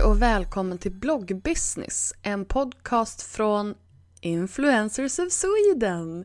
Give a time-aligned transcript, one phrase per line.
[0.00, 3.74] Hej och välkommen till Bloggbusiness, en podcast från
[4.20, 6.24] Influencers of Sweden.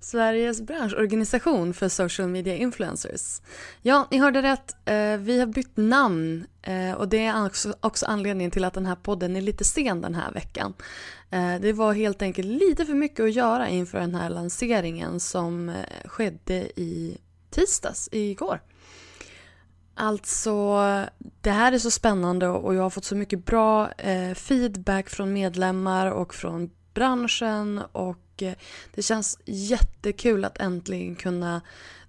[0.00, 3.40] Sveriges branschorganisation för social media influencers.
[3.82, 4.76] Ja, ni hörde rätt.
[4.84, 8.96] Eh, vi har bytt namn eh, och det är också- anledningen till att den här
[8.96, 10.74] podden är lite sen den här veckan.
[11.30, 15.72] Eh, det var helt enkelt lite för mycket att göra inför den här lanseringen som
[16.04, 17.18] skedde i
[17.50, 18.60] tisdags, igår.
[20.02, 20.80] Alltså,
[21.40, 25.32] det här är så spännande och jag har fått så mycket bra eh, feedback från
[25.32, 28.52] medlemmar och från branschen och eh,
[28.94, 31.60] det känns jättekul att äntligen kunna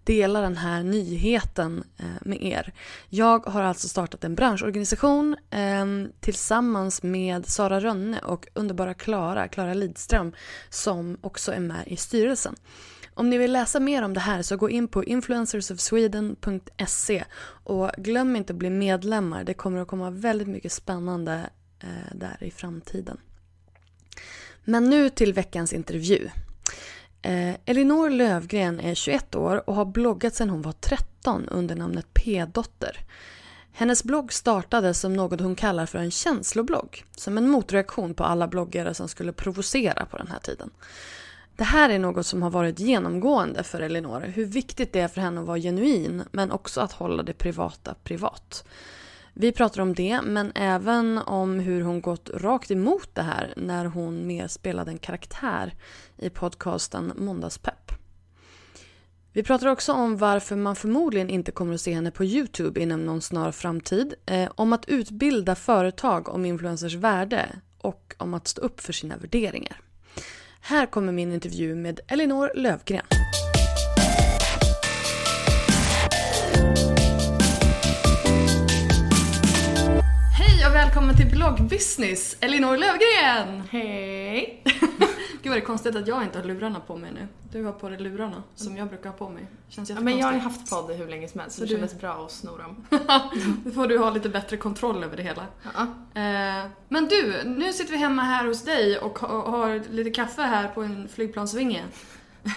[0.03, 2.73] dela den här nyheten eh, med er.
[3.09, 5.85] Jag har alltså startat en branschorganisation eh,
[6.19, 10.33] tillsammans med Sara Rönne och underbara Klara, Klara Lidström,
[10.69, 12.55] som också är med i styrelsen.
[13.13, 17.23] Om ni vill läsa mer om det här så gå in på influencersofsweden.se
[17.63, 19.43] och glöm inte att bli medlemmar.
[19.43, 23.17] Det kommer att komma väldigt mycket spännande eh, där i framtiden.
[24.63, 26.29] Men nu till veckans intervju.
[27.21, 32.13] Eh, Elinor Lövgren är 21 år och har bloggat sedan hon var 13 under namnet
[32.13, 33.05] P-dotter.
[33.73, 37.05] Hennes blogg startade som något hon kallar för en känsloblogg.
[37.11, 40.69] Som en motreaktion på alla bloggare som skulle provocera på den här tiden.
[41.61, 44.21] Det här är något som har varit genomgående för Elinor.
[44.21, 47.95] Hur viktigt det är för henne att vara genuin men också att hålla det privata
[48.03, 48.67] privat.
[49.33, 53.85] Vi pratar om det men även om hur hon gått rakt emot det här när
[53.85, 55.73] hon mer spelade en karaktär
[56.17, 57.91] i podcasten Måndagspepp.
[59.33, 63.05] Vi pratar också om varför man förmodligen inte kommer att se henne på Youtube inom
[63.05, 64.13] någon snar framtid.
[64.25, 69.17] Eh, om att utbilda företag om influencers värde och om att stå upp för sina
[69.17, 69.81] värderingar.
[70.63, 73.05] Här kommer min intervju med Elinor Lövgren.
[80.37, 83.63] Hej och välkommen till bloggbusiness, Elinor Lövgren!
[83.71, 84.63] Hej!
[85.41, 87.27] Gud vad det är konstigt att jag inte har lurarna på mig nu.
[87.51, 89.45] Du har på dig lurarna som jag brukar ha på mig.
[89.69, 91.73] Känns Ja, men jag har ju haft podd hur länge som helst så det du-
[91.73, 92.85] kändes bra att sno dem.
[93.65, 95.45] Då får du ha lite bättre kontroll över det hela.
[95.63, 95.81] Ja.
[96.21, 100.41] Eh, men du, nu sitter vi hemma här hos dig och ha- har lite kaffe
[100.41, 101.83] här på en flygplansvinge.
[102.43, 102.51] Vi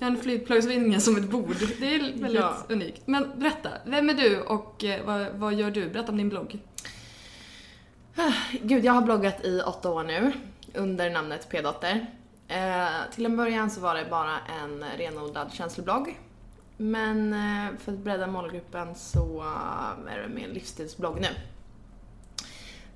[0.00, 1.56] har en flygplansvinge som ett bord.
[1.80, 2.56] Det är väldigt Ja.
[2.68, 3.02] unikt.
[3.06, 5.88] Men berätta, vem är du och eh, vad, vad gör du?
[5.90, 6.58] Berätta om din blogg.
[8.62, 10.32] Gud, jag har bloggat i åtta år nu
[10.74, 12.06] under namnet P-dotter.
[12.48, 16.18] Eh, till en början så var det bara en renodlad känsloblogg.
[16.76, 21.28] Men eh, för att bredda målgruppen så eh, är det min en livsstilsblogg nu.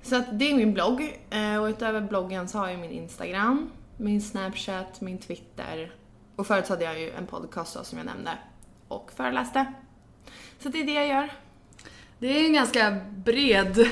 [0.01, 3.71] Så att det är min blogg eh, och utöver bloggen så har jag min Instagram,
[3.97, 5.95] min Snapchat, min Twitter
[6.35, 8.31] och förut hade jag ju en podcast då, som jag nämnde
[8.87, 9.65] och föreläste.
[10.59, 11.31] Så det är det jag gör.
[12.25, 13.87] Det är en ganska bred,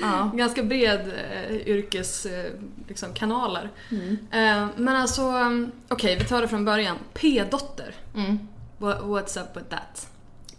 [0.00, 0.30] Ja.
[0.34, 2.52] ganska bred eh, yrkes, eh,
[2.88, 3.70] liksom, kanaler.
[3.90, 4.18] Mm.
[4.30, 6.96] Eh, men alltså, um, okej vi tar det från början.
[7.14, 7.94] P-dotter.
[8.14, 8.38] Mm.
[8.78, 10.10] What, what's up with that?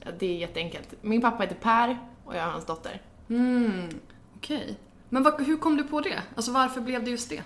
[0.04, 0.94] Ja, det är jätteenkelt.
[1.02, 3.02] Min pappa heter Per och jag är hans dotter.
[3.30, 3.90] Mm,
[4.36, 4.78] okej.
[5.10, 6.22] Men vad, hur kom du på det?
[6.36, 7.44] Alltså varför blev det just det?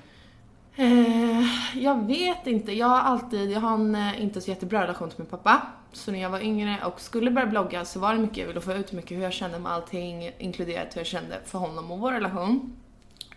[0.76, 1.46] Eh,
[1.76, 2.72] jag vet inte.
[2.72, 5.62] Jag har alltid, jag har en eh, inte så jättebra relation till min pappa.
[5.92, 8.62] Så när jag var yngre och skulle börja blogga så var det mycket jag ville
[8.62, 12.00] få ut mycket hur jag kände med allting, inkluderat hur jag kände för honom och
[12.00, 12.78] vår relation.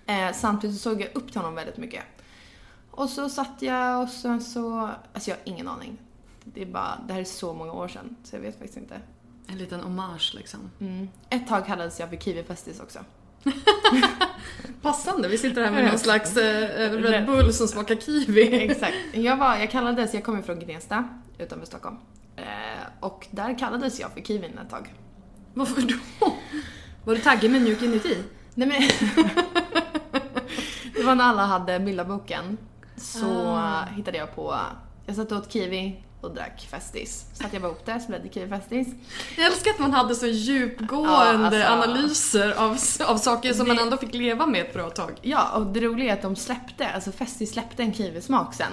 [0.06, 2.02] Eh, samtidigt så såg jag upp till honom väldigt mycket.
[2.90, 5.98] Och så satt jag och sen så, alltså jag har ingen aning.
[6.44, 9.00] Det är bara, det här är så många år sedan så jag vet faktiskt inte.
[9.46, 10.70] En liten hommage liksom.
[10.81, 11.08] Mm.
[11.31, 12.98] Ett tag kallades jag för Kiwi-festis också.
[14.82, 18.70] Passande, vi sitter här med någon slags eh, Red Bull som smakar kiwi.
[18.70, 18.94] Exakt.
[19.12, 21.08] Jag, var, jag kallades, jag kommer från Gnesta
[21.38, 21.96] utanför Stockholm.
[22.37, 22.44] Eh,
[23.00, 24.94] och där kallades jag för Kiwin ett tag.
[25.55, 25.94] Varför då?
[27.05, 28.19] Var du taggig med mjuk inuti?
[28.55, 28.82] Nej men...
[30.96, 32.58] det var när alla hade bildarboken.
[32.96, 33.85] Så Ah.
[33.96, 34.56] hittade jag på,
[35.06, 37.25] jag satt och åt kiwi och drack Festis.
[37.35, 38.88] Så att jag var upp där så blev det kiwi Festis.
[39.37, 43.75] Jag älskar att man hade så djupgående Ja, alltså- analyser av, av saker som Det-
[43.75, 45.12] man ändå fick leva med ett bra tag.
[45.23, 48.73] Ja, och det roliga är att de släppte, alltså Festis släppte en kiwismak sen.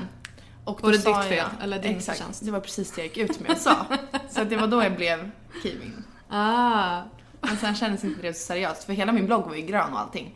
[0.65, 2.45] Och Var det ditt fel, jag- eller din Exakt, förtjänst?
[2.45, 3.75] det var precis det jag gick ut med och sa.
[4.30, 5.31] Så att det var då jag blev
[5.63, 6.04] kiwin.
[6.30, 7.01] Ah.
[7.42, 10.00] Men sen kändes inte det så seriöst, för hela min blogg var ju grön och
[10.00, 10.36] allting.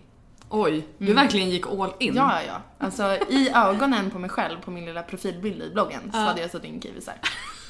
[0.49, 2.15] Oj, du verkligen gick all in.
[2.15, 2.85] Ja, ja, ja.
[2.85, 6.51] Alltså i ögonen på mig själv, på min lilla profilbild i bloggen, så hade jag
[6.51, 7.13] satt in kiwisar.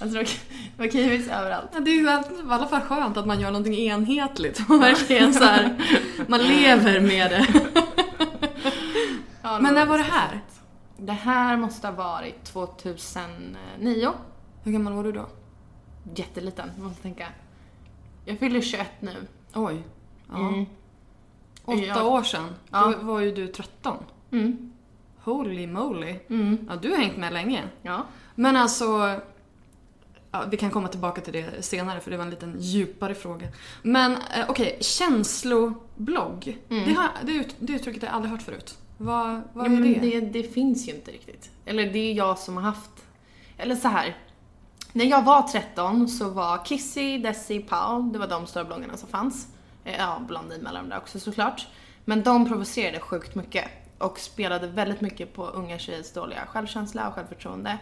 [0.01, 0.29] Alltså det var,
[0.77, 1.69] det var kiwis överallt.
[1.73, 2.07] Ja, Det är i
[2.49, 5.77] alla fall skönt att man gör någonting enhetligt och verkligen så här,
[6.27, 7.47] man lever med det.
[9.41, 10.41] Ja, Men när var det här?
[10.97, 14.11] Det här måste ha varit 2009.
[14.63, 15.25] Hur gammal var du då?
[16.15, 17.27] Jätteliten, måste tänka.
[18.25, 19.27] Jag fyller 21 nu.
[19.53, 19.83] Oj.
[20.29, 20.37] Ja.
[20.37, 20.65] Mm.
[21.65, 22.03] Åtta Ja.
[22.03, 22.49] år sedan.
[22.71, 22.93] Ja.
[22.99, 23.97] Då var ju du 13.
[24.31, 24.71] Mm.
[25.23, 26.15] Holy moly.
[26.29, 26.57] Mm.
[26.69, 27.63] Ja, du har hängt med länge.
[27.81, 28.05] Ja.
[28.35, 29.19] Men alltså...
[30.31, 33.47] Ja, vi kan komma tillbaka till det senare för det var en liten djupare fråga.
[33.81, 36.57] Men eh, okej, känsloblogg.
[36.67, 38.77] Det, har, det, det uttrycket har jag aldrig hört förut.
[38.97, 40.19] Vad, vad ja, är det?
[40.19, 40.21] det?
[40.21, 41.49] Det finns ju inte riktigt.
[41.65, 42.91] Eller det är jag som har haft...
[43.57, 44.17] Eller så här.
[44.93, 49.09] När jag var 13 så var Kissy, Desi, Paul, det var de stora bloggarna som
[49.09, 49.47] fanns.
[49.85, 51.67] Eh, Ja, Blondin mellan dem där också såklart.
[52.05, 53.65] Men de provocerade sjukt mycket
[53.97, 57.77] och spelade väldigt mycket på unga tjejers dåliga självkänsla och självförtroende.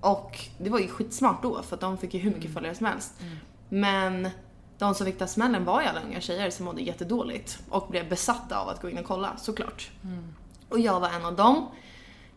[0.00, 2.86] Och det var ju skitsmart då för att de fick ju hur mycket följare som
[2.86, 3.14] helst.
[3.68, 4.28] Men
[4.78, 8.08] de som fick ta smällen var ju alla unga tjejer som mådde jättedåligt och blev
[8.08, 9.90] besatta av att gå in och kolla såklart.
[10.68, 11.66] Och jag var en av dem.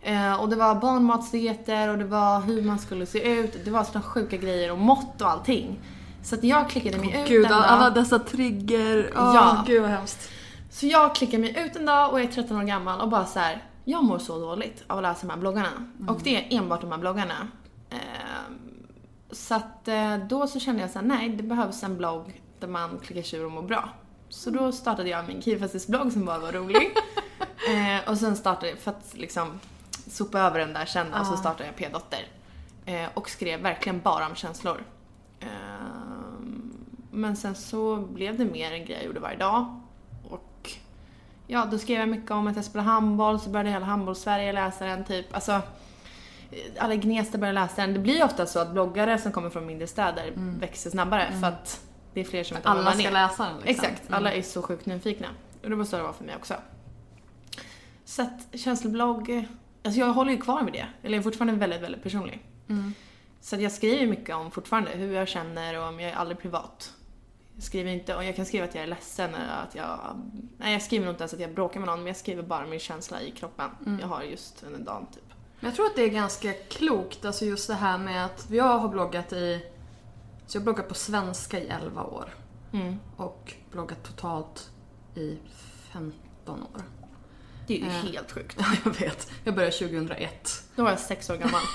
[0.02, 3.66] Eh, och det var barnmatsdieter och det var hur man skulle se ut.
[3.66, 5.80] Det var sådana sjuka grejer och mått och allting.
[6.24, 7.64] Så att jag klickade mig ut Gud, en dag.
[7.66, 9.12] alla dessa trigger.
[9.16, 9.64] Åh, Ja.
[9.68, 10.30] gud vad hemskt.
[10.70, 13.40] Så jag klickar mig ut en dag och är 13 år gammal och bara så
[13.40, 13.64] här.
[13.86, 15.70] jag mår så dåligt av att läsa de här bloggarna.
[16.08, 17.48] Och det är enbart de här bloggarna.
[17.90, 18.60] Ehm,
[19.32, 22.68] så att eh, då så kände jag så här, nej det behövs en blogg där
[22.68, 23.90] man klickar sig ur och mår bra.
[24.30, 26.94] Så då startade jag min Kivfestis-blogg som bara var rolig.
[27.70, 29.60] eh, och sen startade jag, för att liksom
[30.08, 32.28] sopa över den där sen och så startade jag P-dotter.
[32.86, 34.84] Eh, och skrev verkligen bara om känslor.
[35.42, 36.74] Ehm,
[37.12, 39.82] men sen så blev det mer en grej jag gjorde varje dag.
[40.30, 40.72] Och
[41.48, 44.86] ja, då skrev jag mycket om att jag spelade handboll, så började hela handbolls-Sverige läsa
[44.86, 45.26] den typ.
[45.36, 45.62] Alltså,
[46.80, 47.94] alla Gnesta började läsa den.
[47.94, 51.48] Det blir ju ofta så att bloggare som kommer från mindre städer växer snabbare för
[51.48, 51.82] att
[52.14, 53.12] det är fler som vem Alla ska är.
[53.12, 53.86] läsa den liksom.
[53.86, 55.28] Exakt, alla är så sjukt nyfikna.
[55.64, 56.54] Och det var så det var för mig också.
[58.06, 59.48] Så att känsloblogg,
[59.84, 60.86] alltså jag håller ju kvar med det.
[61.04, 62.40] Eller jag är fortfarande väldigt, väldigt personlig.
[63.42, 66.94] Så jag skriver mycket om fortfarande hur jag känner och om jag är aldrig privat.
[67.56, 70.00] Jag skriver inte, och jag kan skriva att jag är ledsen eller att jag...
[70.58, 72.66] Nej jag skriver nog inte ens att jag bråkar med någon men jag skriver bara
[72.66, 73.98] min känsla i kroppen.
[74.02, 75.24] Jag har just under dagen typ.
[75.60, 78.78] Men jag tror att det är ganska klokt, alltså just det här med att jag
[78.78, 79.66] har bloggat i...
[80.48, 82.34] Så jag har bloggat på svenska i 11 år.
[82.74, 83.00] Mm.
[83.18, 84.70] Och bloggat totalt
[85.16, 85.38] i
[85.94, 86.14] 15
[86.48, 86.82] år.
[87.68, 87.92] Det är ju Eh.
[88.14, 88.56] helt sjukt.
[88.60, 89.32] Ja, jag vet.
[89.44, 90.64] Jag började 2001.
[90.76, 91.62] Då var jag sex år gammal.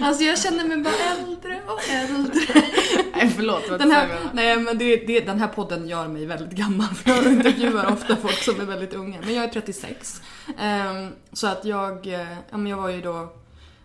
[0.00, 2.40] Alltså jag känner mig bara äldre och äldre.
[3.14, 6.50] nej förlåt, var Den här, nej men det, det, den här podden gör mig väldigt
[6.58, 9.18] gammal för jag intervjuar ofta folk som är väldigt unga.
[9.24, 10.22] Men jag är 36.
[10.58, 13.32] Ehm, så att jag, eh, ja men jag var ju då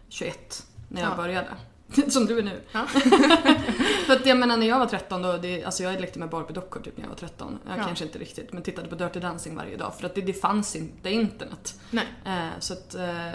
[0.09, 1.15] 21 när jag Ja.
[1.15, 1.47] började.
[2.09, 2.61] Som du är nu.
[2.71, 2.85] Ja.
[4.05, 6.79] för att jag menar när jag var 13 då, det, alltså jag lekte med Barbie-dockor
[6.81, 7.59] typ när jag var 13.
[7.67, 7.83] Jag Ja.
[7.83, 10.75] kanske inte riktigt, men tittade på Dirty Dancing varje dag för att det, det fanns
[10.75, 11.79] inte internet.
[11.91, 12.05] Nej.
[12.25, 13.31] Eh, så att, eh,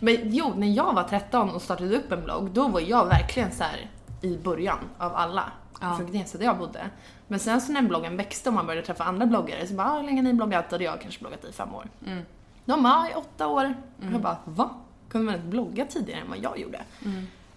[0.00, 3.52] Men jo, när jag var 13 och startade upp en blogg, då var jag verkligen
[3.52, 3.90] så här
[4.22, 5.52] i början av alla.
[5.80, 5.96] Ja.
[5.96, 6.90] Från Gnesta där jag bodde.
[7.28, 9.96] Men sen så när bloggen växte och man började träffa andra bloggare så bara, "Ah,
[9.96, 10.66] hur länge har ni bloggat?
[10.66, 11.88] Och hade jag kanske bloggat i fem år.
[12.06, 12.22] Mm.
[12.64, 13.74] De bara, "Ah, i åtta år.
[13.98, 14.70] Och jag bara, va?
[15.08, 16.78] Kunde man inte blogga tidigare än vad jag gjorde?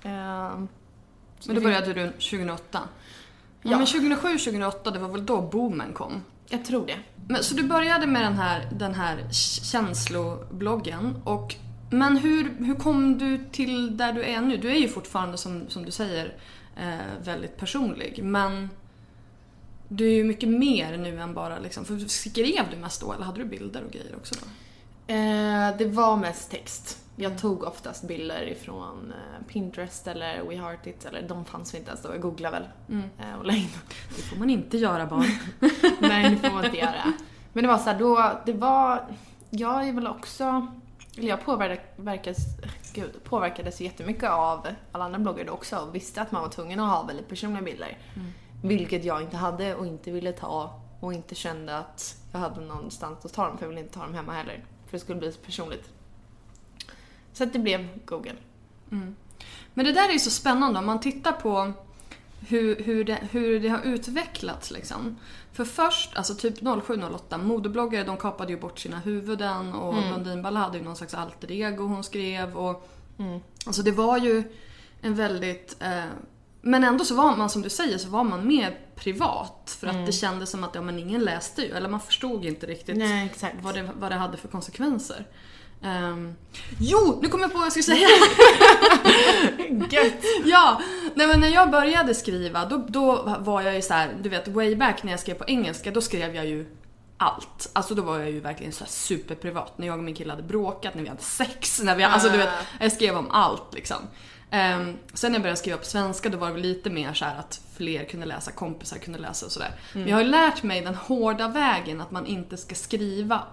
[0.03, 0.67] Ehm,
[1.39, 2.63] så Men då började du 2008?
[2.71, 3.77] Ja, Ja.
[3.77, 6.23] men 2007, 2008 det var väl då boomen kom?
[6.49, 6.97] Jag tror det.
[7.27, 11.21] Men, så du började med den här, den här känslobloggen.
[11.23, 11.55] Och,
[11.89, 14.57] men hur, hur kom du till där du är nu?
[14.57, 16.33] Du är ju fortfarande som, som du säger
[16.77, 18.19] eh, väldigt personlig.
[18.23, 18.69] Men
[19.87, 23.25] du är ju mycket mer nu än bara liksom, för skrev du mest då eller
[23.25, 24.47] hade du bilder och grejer också då?
[25.13, 27.00] Eh, det var mest text.
[27.21, 32.09] Jag tog oftast bilder ifrån eh, Pinterest eller WeHeartIt eller de fanns inte ens då.
[32.09, 32.67] Jag googlade väl
[33.19, 33.69] eh, och la in.
[34.15, 35.25] Det får man inte göra barn.
[35.99, 37.13] Nej, det får man inte göra.
[37.53, 39.05] Men det var så här, då, det var,
[39.49, 40.67] jag är väl också,
[41.17, 42.37] eller jag påverkades,
[42.93, 46.79] gud, påverkades jättemycket av alla andra bloggare då också och visste att man var tvungen
[46.79, 47.97] att ha väldigt personliga bilder.
[48.63, 53.25] Vilket jag inte hade och inte ville ta och inte kände att jag hade någonstans
[53.25, 54.65] att ta dem för jag ville inte ta dem hemma heller.
[54.85, 55.89] För det skulle bli så personligt.
[57.33, 58.35] Så att det blev Google.
[59.73, 61.73] Men det där är ju så spännande om man tittar på
[62.47, 65.17] hur, hur, det, hur det har utvecklats liksom.
[65.53, 70.77] För först, alltså typ 07-08, modebloggare de kapade ju bort sina huvuden och Blondinbella hade
[70.77, 72.87] ju någon slags alter ego hon skrev och
[73.65, 74.43] Alltså det var ju
[75.01, 76.03] en väldigt eh,
[76.61, 79.77] men ändå så var man, som du säger, så var man mer privat.
[79.79, 82.65] För att det kändes som att ja, men ingen läste ju, eller man förstod inte
[82.65, 85.25] riktigt Nej, vad, det, vad det hade för konsekvenser.
[85.83, 86.35] Ehm,
[86.79, 88.07] jo, nu kommer jag på vad jag skulle säga!
[89.89, 90.23] Gött!
[90.45, 90.81] Ja,
[91.15, 94.47] nej men när jag började skriva då, då var jag ju så här, du vet
[94.47, 96.65] way back när jag skrev på engelska då skrev jag ju
[97.17, 97.69] allt.
[97.73, 99.77] Alltså då var jag ju verkligen så superprivat.
[99.77, 102.37] När jag och min kille hade bråkat, när vi hade sex, när vi, alltså du
[102.37, 103.97] vet, jag skrev om allt liksom.
[104.51, 107.61] Um, sen när jag började skriva på svenska då var det lite mer så att
[107.77, 109.71] fler kunde läsa, kompisar kunde läsa och sådär.
[109.93, 113.43] Men jag har ju lärt mig den hårda vägen att man inte ska skriva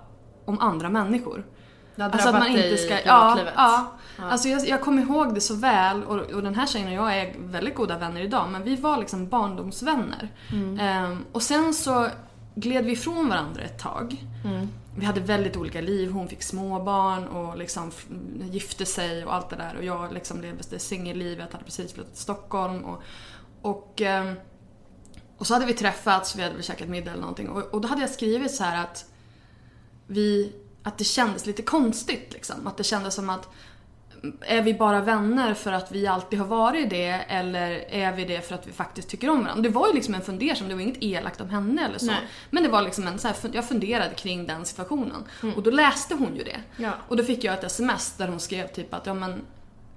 [0.45, 1.45] om andra människor.
[1.99, 3.01] Det har Alltså att man inte ska...
[3.05, 3.93] Ja, ja.
[4.19, 7.19] Alltså jag, jag kommer ihåg det så väl och, och den här tjejen och jag
[7.19, 10.29] är väldigt goda vänner idag men vi var liksom barndomsvänner.
[10.81, 12.09] Ehm, och sen så
[12.55, 14.17] gled vi ifrån varandra ett tag.
[14.97, 16.11] Vi hade väldigt olika liv.
[16.11, 17.91] Hon fick småbarn och liksom
[18.51, 19.77] gifte sig och allt det där.
[19.77, 22.85] Och jag liksom levde singellivet, hade precis flyttat till Stockholm.
[22.85, 23.03] Och,
[23.63, 24.35] och, ehm,
[25.39, 27.49] och så hade vi träffats, vi hade väl käkat middag eller någonting.
[27.49, 29.05] Och, och då hade jag skrivit så här att
[30.07, 30.53] vi,
[30.83, 32.67] att det kändes lite konstigt liksom.
[32.67, 33.49] Att det kändes som att
[34.41, 38.49] är vi bara vänner för att vi alltid har varit det eller är vi det
[38.49, 39.63] för att vi faktiskt tycker om varandra?
[39.63, 42.07] Det var ju liksom en fundersam, det var inget elakt om henne eller så.
[42.07, 42.21] Nej.
[42.51, 45.25] Men det var liksom en så här, jag funderade kring den situationen.
[45.57, 46.61] Och då läste hon ju det.
[46.77, 46.91] Ja.
[47.09, 49.45] Och då fick jag ett sms där hon skrev typ att ja men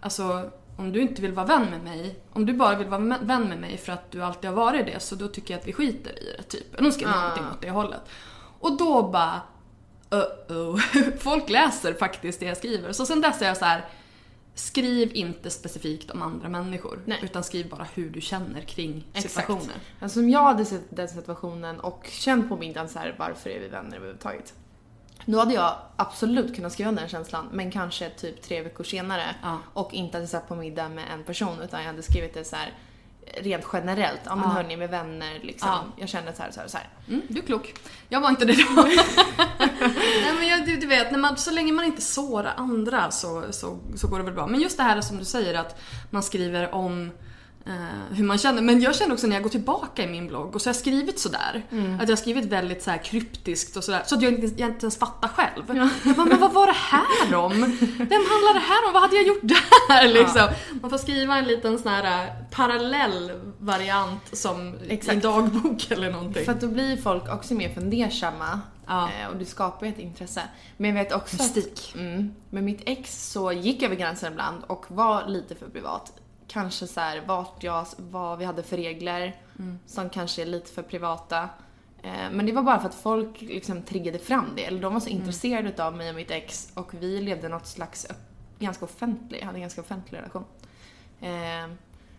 [0.02, 3.50] alltså om du inte vill vara vän med mig, om du bara vill vara vän
[3.50, 5.74] med mig för att du alltid har varit det så då tycker jag att vi
[5.74, 6.80] skiter i det typ.
[6.80, 7.22] Hon skrev Ah.
[7.22, 8.02] någonting åt det hållet.
[8.60, 9.42] Och då bara
[10.12, 11.18] uh-oh.
[11.18, 12.91] Folk läser faktiskt det jag skriver.
[12.91, 13.86] Så sen dess är jag så här.
[14.56, 17.01] Skriv inte specifikt om andra människor.
[17.06, 17.20] Nej.
[17.24, 19.34] Utan skriv bara hur du känner kring Exakt.
[19.34, 19.75] situationer.
[20.00, 23.60] Alltså om jag hade sett den situationen och känt på middagen så här, varför är
[23.60, 24.53] vi vänner överhuvudtaget?
[25.25, 29.36] Då hade jag absolut kunnat skriva den känslan, men kanske typ tre veckor senare.
[29.41, 29.60] Ja.
[29.74, 32.56] Och inte hade satt på middag med en person, utan jag hade skrivit det så
[32.56, 32.74] här
[33.38, 34.20] rent generellt.
[34.26, 34.50] Ja men Ja.
[34.56, 35.70] hörni, med vänner liksom.
[35.70, 35.84] Ja.
[35.98, 36.90] Jag kände så här, så här, så här.
[37.08, 37.74] Mm, du är klok.
[38.10, 38.82] Jag var inte det då.
[40.24, 43.44] Nej men jag, du, du vet, när man, så länge man inte sårar andra så,
[43.52, 44.48] så, så går det väl bra.
[44.48, 47.12] Men just det här som du säger att man skriver om
[47.65, 48.62] eh, hur man känner.
[48.62, 50.80] Men jag känner också när jag går tillbaka i min blogg och så har jag
[50.80, 51.63] skrivit sådär.
[51.70, 54.01] Att jag har skrivit väldigt så kryptiskt och sådär.
[54.06, 55.63] Så att jag inte, jag inte ens fattar själv.
[56.06, 57.51] Jag bara, men vad var det här om?
[57.98, 58.94] Vem handlar det här om?
[58.94, 60.08] Vad hade jag gjort där?
[60.13, 60.48] Liksom.
[60.82, 65.22] Man får skriva en liten sån här eh, parallell variant som Exakt.
[65.24, 66.46] dagbok eller någonting.
[66.46, 68.60] För att då blir folk också mer fundersamma.
[68.88, 69.10] Ja.
[69.22, 70.41] eh, Och det skapar ett intresse.
[70.77, 71.91] Men jag vet också Mystik.
[71.94, 75.65] att mm, med mitt ex så gick jag över gränsen ibland och var lite för
[75.70, 76.13] privat.
[76.51, 79.36] Kanske så här, vart jag, vad vi hade för regler
[79.86, 81.50] som kanske är lite för privata.
[82.03, 84.65] Eh, Men det var bara för att folk liksom triggade fram det.
[84.65, 88.08] Eller de var så intresserade av mig och mitt ex och vi levde något slags
[88.60, 90.43] ganska offentlig, hade en ganska offentlig relation.
[91.22, 91.72] Eh,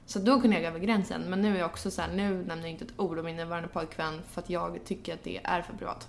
[0.06, 1.22] Så då kunde jag gå över gränsen.
[1.22, 3.36] Men nu är jag också så här, nu nämner jag inte ett ord om min
[3.36, 6.08] nuvarande pojkvän för att jag tycker att det är för privat.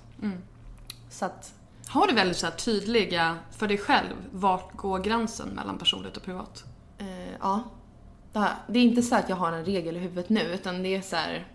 [1.09, 1.53] Så att,
[1.87, 6.63] Har du väldigt så tydliga, för dig själv, vart går gränsen mellan personligt och privat?
[6.97, 7.63] eh, ja.
[8.33, 10.83] Det, här, det är inte så att jag har en regel i huvudet nu utan
[10.83, 11.47] det är så här.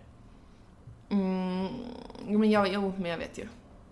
[1.10, 1.68] Mm,
[2.28, 3.48] jo, men jag, jo, men jag vet ju.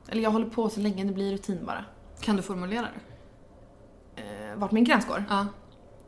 [0.08, 1.84] Eller jag håller på så länge, det blir rutin bara.
[2.20, 4.22] Kan du formulera det?
[4.22, 5.24] Eh, vart min gräns går?
[5.28, 5.46] Ja.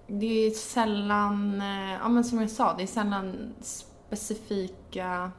[0.07, 5.31] Det är sällan, eh, ja men som jag sa, det är sällan specifika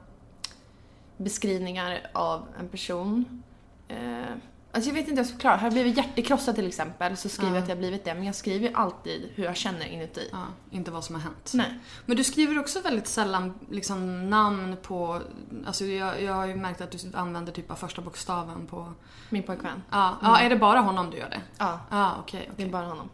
[1.18, 3.44] beskrivningar av en person.
[3.88, 4.36] Eh,
[4.72, 5.56] Alltså jag vet inte hur jag ska förklara.
[5.56, 7.56] Har jag blivit hjärtekrossad till exempel så skriver Ja.
[7.56, 8.14] jag att jag blivit det.
[8.14, 10.30] Men jag skriver ju alltid hur jag känner inuti.
[10.32, 11.52] Ja, inte vad som har hänt.
[11.54, 11.80] Nej.
[12.06, 15.22] Men du skriver också väldigt sällan liksom, namn på...
[15.68, 18.94] Alltså jag, jag har ju märkt att du använder typ av första bokstaven på...
[19.30, 19.84] Min pojkvän.
[19.92, 21.42] Ja, ja är det bara honom du gör det?
[21.58, 22.50] Ja, Ja, okej.
[22.56, 23.10] det är bara honom.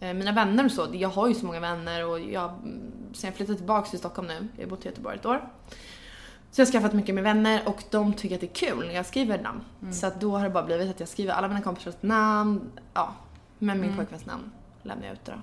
[0.00, 3.28] Eh, Mina vänner och så, jag har ju så många vänner och jag, mm, sen
[3.28, 5.48] jag flyttade tillbaka till Stockholm nu, jag har bott i Göteborg ett år.
[6.56, 8.94] Så jag har skaffat mycket med vänner och de tycker att det är kul när
[8.94, 9.60] jag skriver namn.
[9.92, 12.60] Så att då har det bara blivit att jag skriver alla mina kompisars namn,
[12.94, 13.14] ja.
[13.58, 14.50] Men min pojkväns namn
[14.82, 15.38] lämnar jag ute då.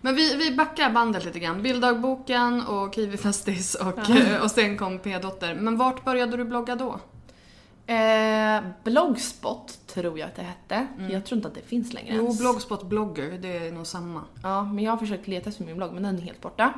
[0.00, 1.62] Men vi, vi backar bandet lite grann.
[1.62, 5.54] Bilddagboken och Kiwi Festis och, eh, och sen kom P-dotter.
[5.54, 7.00] Men vart började du blogga då?
[7.92, 10.86] Eh, blogspot tror jag att det hette.
[11.10, 12.38] Jag tror inte att det finns längre Jo, ens.
[12.38, 14.22] Blogspot blogger, det är nog samma.
[14.42, 16.72] Ja, men jag har försökt leta efter min blogg men den är helt borta.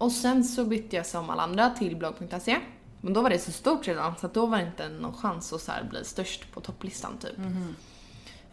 [0.00, 2.56] Och sen så bytte jag som alla andra till blogg.se.
[3.00, 5.60] Men då var det så stort redan så då var det inte någon chans att
[5.60, 7.36] så här bli störst på topplistan typ.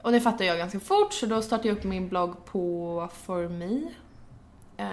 [0.01, 3.81] Och det fattade jag ganska fort så då startade jag upp min blogg på ForMe.
[4.77, 4.87] Eh,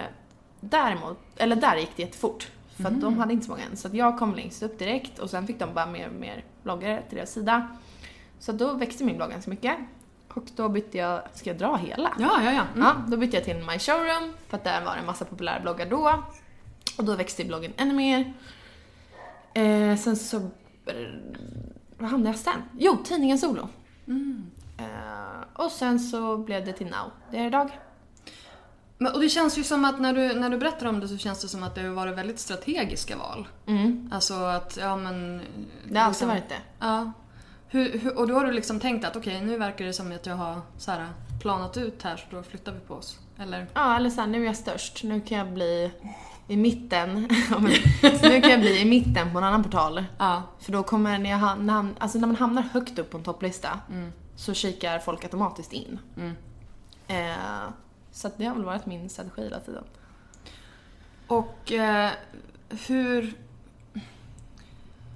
[0.59, 2.47] däremot, eller där gick det jättefort.
[2.77, 3.77] För att de hade inte så många än.
[3.77, 7.03] Så jag kom längst upp direkt och sen fick de bara mer och mer bloggare
[7.09, 7.67] till deras sida.
[8.39, 9.77] Så då växte min blogg ganska mycket.
[10.33, 12.13] Och då bytte jag, ska jag dra hela?
[12.19, 12.63] Ja, ja, ja.
[12.75, 12.87] Mm.
[12.87, 15.59] Ja, då bytte jag till My Showroom för att där var det en massa populära
[15.59, 16.23] bloggar då.
[16.97, 18.33] Och då växte bloggen ännu mer.
[19.53, 20.49] Eh, sen så...
[21.97, 22.61] Vad hamnade jag sen?
[22.77, 23.69] Jo, tidningen Solo.
[24.77, 27.11] Eh, och sen så blev det till Now.
[27.31, 27.79] Det är idag.
[28.97, 31.17] Men, och det känns ju som att när du, när du berättar om det så
[31.17, 33.47] känns det som att det har varit väldigt strategiska val.
[34.11, 35.41] Alltså att, ja men...
[35.87, 36.61] Det har alltid liksom- varit det.
[36.79, 37.11] Ja.
[37.67, 40.25] Hur, hur, och då har du liksom tänkt att okej, nu verkar det som att
[40.25, 41.07] jag har så här,
[41.41, 43.19] planat ut här så då flyttar vi på oss.
[43.39, 43.67] Eller?
[43.73, 45.03] Ja, eller såhär, nu är jag störst.
[45.03, 45.91] Nu kan jag bli
[46.47, 47.29] i mitten.
[48.21, 50.05] Nu kan jag bli i mitten på en annan portal.
[50.17, 50.43] Ja.
[50.59, 53.23] För då kommer, när, jag, när, ham- alltså när man hamnar högt upp på en
[53.23, 53.79] topplista
[54.35, 55.99] så kikar folk automatiskt in.
[57.07, 57.35] Eh,
[58.11, 59.83] så det har väl varit min strategi hela tiden.
[61.27, 62.11] Och eh,
[62.87, 63.33] hur...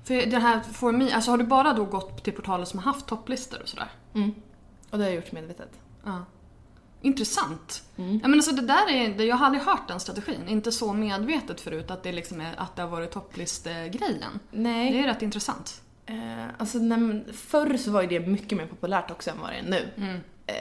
[0.03, 2.93] För det här For Me, alltså har du bara då gått till portaler som har
[2.93, 3.87] haft topplistor och sådär?
[4.89, 5.69] Och det har jag gjort medvetet.
[6.05, 6.25] Ja.
[7.01, 7.83] Intressant.
[7.95, 10.47] Ja, men alltså det där är, jag har aldrig hört den strategin.
[10.47, 14.39] Inte så medvetet förut att det, liksom är, att det har varit topplistegrejen.
[14.51, 14.91] Nej.
[14.93, 15.81] Det är rätt intressant.
[16.05, 16.15] Eh,
[16.57, 19.63] alltså när, förr så var ju det mycket mer populärt också än vad det är
[19.63, 19.89] nu.
[20.47, 20.53] Eh,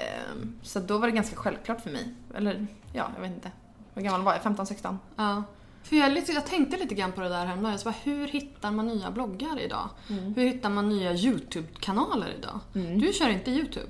[0.62, 2.14] så då var det ganska självklart för mig.
[2.34, 3.50] Eller ja, jag vet inte.
[3.94, 4.42] Hur gammal var jag?
[4.42, 4.96] 15-16?
[5.16, 5.42] Ja.
[5.82, 7.70] För jag, lite, jag tänkte lite grann på det där häromdagen.
[7.70, 9.88] Jag så bara, Hur hittar man nya bloggar idag?
[10.36, 12.60] Hur hittar man nya YouTube-kanaler idag?
[12.72, 13.88] Du kör inte YouTube?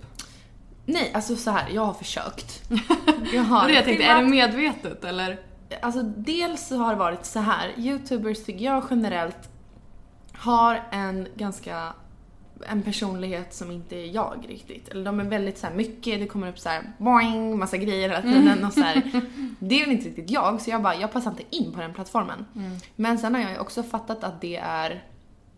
[0.90, 2.62] Nej, alltså så här, jag har försökt.
[3.32, 5.38] Jag har jag tänkte, är filmat- det medvetet eller?
[5.82, 7.72] Alltså dels så har det varit så här.
[7.76, 9.48] Youtubers tycker jag generellt
[10.32, 11.92] har en ganska
[12.66, 14.88] en personlighet som inte är jag riktigt.
[14.88, 18.08] Eller de är väldigt så här mycket, det kommer upp så här boing, massa grejer
[18.08, 19.02] hela tiden och så här.
[19.58, 21.94] Det är väl inte riktigt jag, så jag bara, jag passar inte in på den
[21.94, 22.44] plattformen.
[22.96, 25.04] Men sen har jag ju också fattat att det är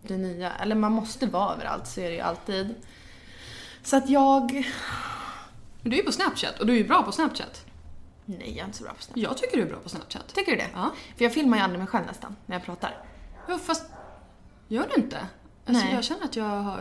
[0.03, 2.75] det nya, eller man måste vara överallt, så är det ju alltid.
[3.83, 4.65] Så att jag...
[5.83, 7.65] Du är ju på Snapchat och du är ju bra på Snapchat.
[8.25, 9.17] Nej, jag är inte så bra på Snap.
[9.17, 10.35] Jag tycker du är bra på Snapchat.
[10.35, 10.69] Tycker du det?
[10.75, 10.91] Ja.
[11.17, 12.97] För jag filmar ju aldrig mig själv nästan, när jag pratar.
[13.49, 13.85] Ja, fast
[14.69, 15.19] gör du inte?
[15.67, 15.95] Alltså, Nej.
[15.95, 16.81] jag känner att jag har...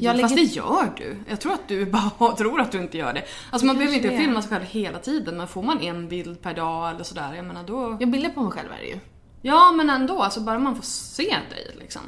[0.00, 1.16] Jag fast lägger- det gör du.
[1.28, 1.86] Jag tror att du
[2.18, 3.24] bara tror att du inte gör det.
[3.50, 4.18] Alltså man behöver inte är.
[4.18, 7.44] filma sig själv hela tiden men får man en bild per dag eller sådär, jag
[7.44, 7.96] menar då...
[8.00, 8.98] Jag bilder på mig själv är det ju.
[9.42, 12.02] Ja men ändå, alltså bara man får se dig liksom.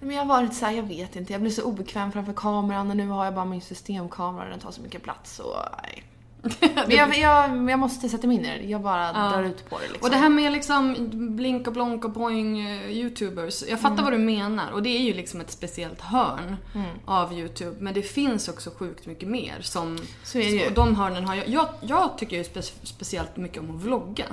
[0.00, 2.90] Men jag har varit så här, jag vet inte, jag blir så obekväm framför kameran
[2.90, 6.02] och nu har jag bara min systemkamera den tar så mycket plats och nej.
[6.60, 9.78] Men jag, jag, jag måste sätta mig in i det, jag bara drar ut på
[9.78, 10.02] det liksom.
[10.02, 10.96] Och det här med liksom
[11.36, 13.62] blink och blonk och boing eh, youtubers.
[13.62, 13.82] Jag Mm.
[13.82, 16.56] fattar vad du menar och det är ju liksom ett speciellt hörn
[17.04, 17.76] av youtube.
[17.80, 19.98] Men det finns också sjukt mycket mer som...
[20.24, 20.66] Så är det ju.
[20.66, 21.48] Och de hörnen har jag...
[21.48, 24.24] Jag, jag tycker ju spe, speciellt mycket om att vlogga.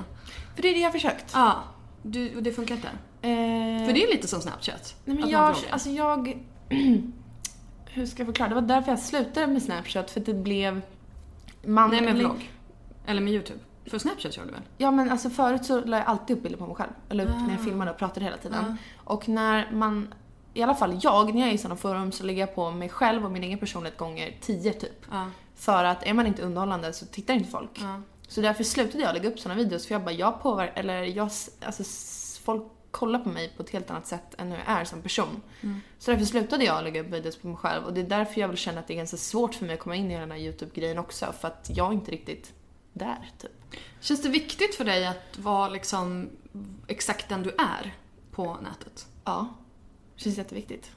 [0.54, 1.30] För det är det jag har försökt.
[1.34, 1.62] Ja,
[2.10, 2.88] du, och det funkar inte.
[2.88, 4.94] Eh, För det är lite som Snapchat.
[5.04, 6.38] nej men jag, alltså jag...
[7.86, 8.48] hur ska jag förklara?
[8.48, 10.80] Det var därför jag slutade med Snapchat, för att det blev...
[11.64, 12.50] Man, Nej, med vlogg.
[13.06, 13.58] Eller med youtube.
[13.86, 14.60] För Snapchat kör du väl?
[14.78, 16.90] Ja men alltså förut så la jag alltid upp bilder på mig själv.
[17.08, 18.76] Eller upp när jag filmade och pratade hela tiden.
[18.96, 20.14] Och när man,
[20.54, 22.88] i alla fall jag, när jag är i sådana forum så lägger jag på mig
[22.88, 25.06] själv och min egen personlighet gånger 10 typ.
[25.10, 25.30] Ja.
[25.54, 27.80] För att är man inte underhållande så tittar inte folk.
[28.28, 31.30] Så därför slutade jag lägga upp sådana videos för jag bara, jag påverkar, eller jag,
[31.60, 31.82] alltså
[32.44, 35.42] folk kollar på mig på ett helt annat sätt än hur jag är som person.
[35.98, 38.48] Så därför slutade jag lägga upp videos på mig själv och det är därför jag
[38.48, 40.38] vill känna att det är ganska svårt för mig att komma in i den här
[40.38, 42.52] YouTube-grejen också för att jag är inte riktigt
[42.92, 43.50] där typ.
[44.00, 46.30] Känns det viktigt för dig att vara liksom
[46.86, 47.94] exakt den du är
[48.30, 49.06] på nätet?
[49.24, 49.48] Ja,
[50.16, 50.90] känns jätteviktigt.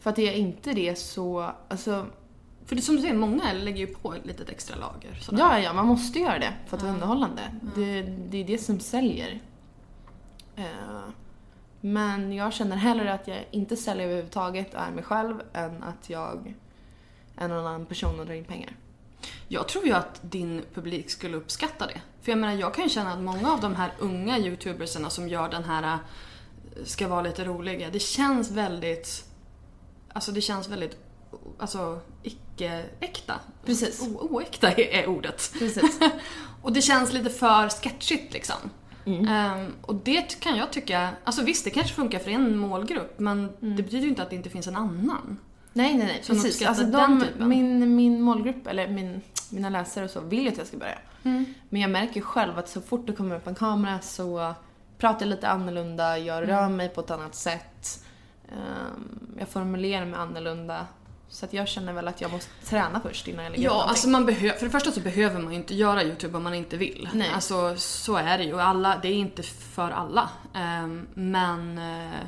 [0.00, 2.06] För att är jag inte det så, alltså
[2.68, 5.14] För det, som du säger, många lägger ju på ett litet extra lager.
[5.20, 5.38] sådär.
[5.38, 7.42] Ja, ja, man måste göra det för att vara underhållande.
[7.74, 9.40] Det, det är det som säljer.
[10.56, 10.64] Eh,
[11.80, 16.10] Men jag känner hellre att jag inte säljer överhuvudtaget och är mig själv än att
[16.10, 16.54] jag
[17.36, 18.76] är någon annan person och drar in pengar.
[19.48, 22.00] Jag tror ju att din publik skulle uppskatta det.
[22.22, 25.28] För jag menar, jag kan ju känna att många av de här unga youtubersarna som
[25.28, 25.98] gör den här äh,
[26.84, 29.24] ska vara lite roliga, det känns väldigt...
[30.12, 30.96] Alltså det känns väldigt
[31.58, 32.00] alltså,
[32.62, 33.34] icke-äkta.
[33.64, 34.02] Precis.
[34.02, 35.52] O- oäkta är, är ordet.
[35.58, 35.98] Precis.
[36.62, 38.56] och det känns lite för sketchigt liksom.
[39.06, 39.28] Mm.
[39.28, 43.38] Ehm, och det kan jag tycka, alltså visst det kanske funkar för en målgrupp men
[43.62, 43.76] Mm.
[43.76, 45.38] det betyder ju inte att det inte finns en annan.
[45.72, 46.20] Nej, nej, nej.
[46.22, 46.66] Som Precis.
[46.66, 50.66] Alltså, de, min, min målgrupp, eller min, mina läsare och så, vill ju att jag
[50.66, 50.98] ska börja.
[51.68, 54.54] Men jag märker själv att så fort det kommer upp en kamera så
[54.98, 58.04] pratar jag lite annorlunda, jag rör mig på ett annat sätt.
[58.48, 60.86] Ehm, jag formulerar mig annorlunda.
[61.28, 64.26] Så jag känner väl att jag måste träna först innan jag lägger Ja, alltså man
[64.26, 67.08] behöver, för det första så behöver man ju inte göra YouTube om man inte vill.
[67.12, 67.30] Nej.
[67.34, 68.60] Alltså så är det ju.
[68.60, 70.30] Alla, det är inte för alla.
[70.54, 72.18] Ehm, men, eh,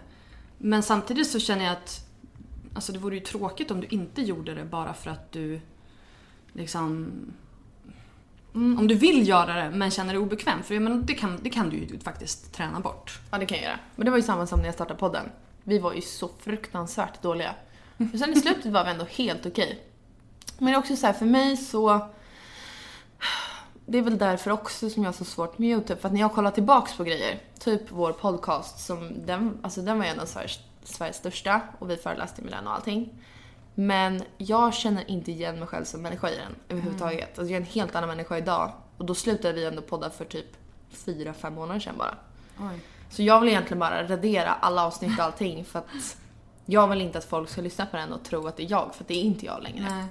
[0.59, 2.07] men samtidigt så känner jag att
[2.75, 5.61] alltså det vore ju tråkigt om du inte gjorde det bara för att du
[6.53, 7.13] liksom
[8.55, 8.79] Mm.
[8.79, 11.51] Om du vill göra det men känner dig obekväm, för jag menar, det, kan, det
[11.51, 13.21] kan du ju faktiskt träna bort.
[13.31, 13.79] Ja, det kan jag göra.
[13.97, 15.27] Men det var ju samma som när jag startade podden.
[15.65, 17.55] Vi var ju så fruktansvärt dåliga.
[18.01, 19.85] Men sen i slutet var vi ändå helt okej.
[20.59, 22.09] Men det är också så här, för mig så...
[23.87, 26.01] Det är väl därför också som jag har så svårt med YouTube.
[26.01, 29.99] För att när jag kollar tillbaks på grejer, typ vår podcast, som den, alltså den
[29.99, 33.15] var ju en av Sveriges, Sveriges största och vi föreläste med den och allting.
[33.75, 37.39] Men jag känner inte igen mig själv som människa i den överhuvudtaget.
[37.39, 38.73] Alltså jag är en helt annan människa idag.
[38.97, 40.57] Och då slutade vi ändå podda för typ
[40.91, 42.15] fyra, fem månader sedan bara.
[43.11, 46.17] Så jag vill egentligen bara radera alla avsnitt och allting för att
[46.71, 48.95] jag vill inte att folk ska lyssna på den och tro att det är jag,
[48.95, 49.87] för det är inte jag längre.
[49.91, 50.05] Nej.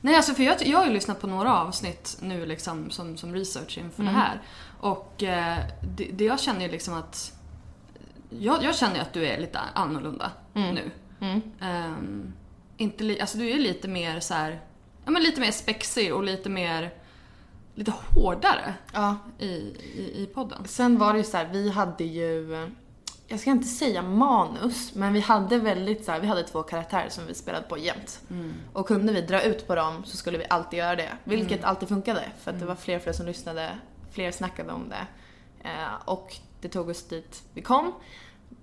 [0.00, 3.34] Nej, alltså för jag, jag har ju lyssnat på några avsnitt nu liksom som, som
[3.34, 4.14] research inför Mm.
[4.14, 4.42] det här.
[4.80, 5.58] Och eh,
[5.96, 7.32] det, det jag känner ju liksom att...
[8.30, 10.90] Jag, jag känner ju att du är lite annorlunda nu.
[11.20, 11.40] Mm.
[11.60, 12.32] Ehm,
[12.76, 14.60] inte li, alltså du är lite mer så här,
[15.04, 16.94] ja men lite mer spexig och lite mer,
[17.74, 19.16] lite hårdare Ja.
[19.38, 20.62] i, i, i podden.
[20.66, 22.70] Sen var det ju så här, vi hade ju,
[23.34, 27.08] jag ska inte säga manus, men vi hade väldigt så här, vi hade två karaktärer
[27.08, 28.20] som vi spelade på jämt.
[28.72, 31.08] Och kunde vi dra ut på dem så skulle vi alltid göra det.
[31.24, 33.70] Vilket alltid funkade, för att det var fler och fler som lyssnade,
[34.12, 35.06] fler snackade om det.
[35.68, 37.92] Eh, och det tog oss dit vi kom.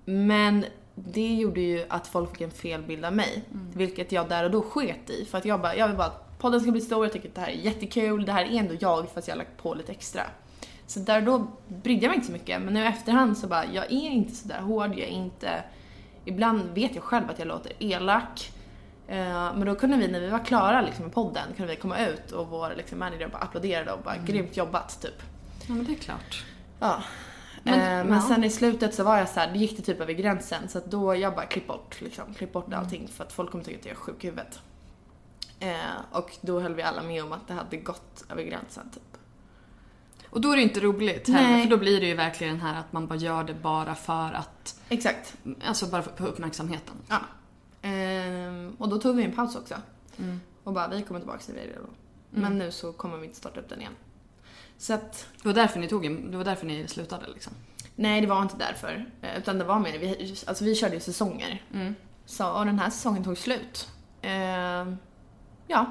[0.04, 3.42] Men det gjorde ju att folk fick en fel bild av mig.
[3.74, 5.24] Vilket jag där och då sket i.
[5.24, 7.34] För att jag bara, jag vill bara att podden ska bli stor, jag tycker att
[7.34, 9.92] det här är jättekul, det här är ändå jag fast jag har lagt på lite
[9.92, 10.22] extra.
[10.92, 12.62] Så där och då brydde jag mig inte så mycket.
[12.62, 15.62] Men nu i efterhand så bara, jag är inte så där hård, jag är inte...
[16.24, 18.52] Ibland vet jag själv att jag låter elak.
[19.08, 21.98] Eh, Men då kunde vi, när vi var klara liksom, med podden, kunde vi komma
[22.06, 25.22] ut och vår liksom, manager bara applåderade och bara grymt jobbat typ.
[25.68, 26.44] Ja men det är klart.
[26.80, 27.02] Ja.
[27.62, 28.28] Men- Men, men ja.
[28.28, 30.78] sen i slutet så var jag så här, det gick det typ över gränsen så
[30.78, 33.78] att då jag bara klipp bort liksom, klipp bort allting för att folk kommer tycka
[33.78, 34.60] att jag är sjuk i huvudet.
[35.60, 35.76] Eh,
[36.12, 39.11] och då höll vi alla med om att det hade gått över gränsen typ.
[40.32, 41.62] Och då är det inte roligt heller, Nej.
[41.62, 44.80] för då blir det ju verkligen här att man bara gör det bara för att,
[44.88, 45.36] Exakt.
[45.64, 46.94] alltså bara för uppmärksamheten.
[47.08, 47.18] Ja.
[47.82, 49.74] Ehm, och då tog vi en paus också.
[50.18, 50.40] Mm.
[50.64, 51.90] Och bara, vi kommer tillbaka till det redan.
[52.30, 53.92] Men nu så kommer vi inte starta upp den igen.
[54.78, 57.52] Så att, Det var därför ni tog en, det var därför ni slutade liksom.
[57.96, 59.10] nej det var inte därför.
[59.22, 61.62] Eh, Utan det var mer, vi, alltså vi körde ju säsonger.
[61.74, 61.94] Mm.
[62.26, 63.88] Så, och den här säsongen tog slut.
[64.22, 64.96] Ehm,
[65.66, 65.86] ja.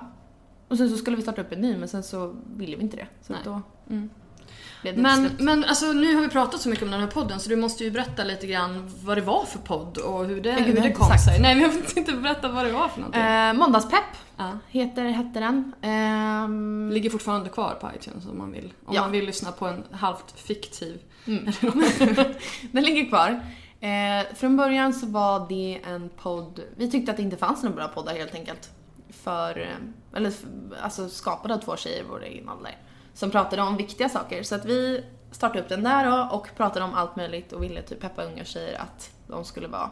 [0.68, 2.98] Och sen så skulle vi starta upp en ny men sen så ville vi inte
[2.98, 3.08] det.
[3.22, 3.42] Så Nej.
[3.46, 4.10] då Mm.
[4.96, 7.56] Men, men alltså, nu har vi pratat så mycket om den här podden så du
[7.56, 10.82] måste ju berätta lite grann vad det var för podd och hur det, Men hur
[10.82, 11.26] det kom sagt.
[11.26, 11.42] sig.
[11.42, 13.22] Nej, vi har inte berättat vad det var för någonting.
[13.22, 14.04] Eh, Måndagspepp
[14.38, 14.58] ja.
[14.70, 15.72] heter, hette den.
[15.82, 18.74] Ehm, Ligger fortfarande kvar på iTunes om man vill.
[18.86, 19.02] Om Ja.
[19.02, 21.00] man vill lyssna på en halvt fiktiv.
[22.72, 23.42] Den ligger kvar.
[23.80, 27.76] Eh, från början så var det en podd, vi tyckte att det inte fanns några
[27.76, 28.70] bra poddar helt enkelt.
[29.24, 30.34] För, eh, eller
[30.84, 32.78] alltså skapade av två tjejer i vår egen ålder.
[33.14, 34.44] Som pratade om viktiga saker.
[34.44, 37.82] Så att vi startade upp den där då och pratade om allt möjligt och ville
[37.82, 39.90] typ peppa unga tjejer att de skulle vara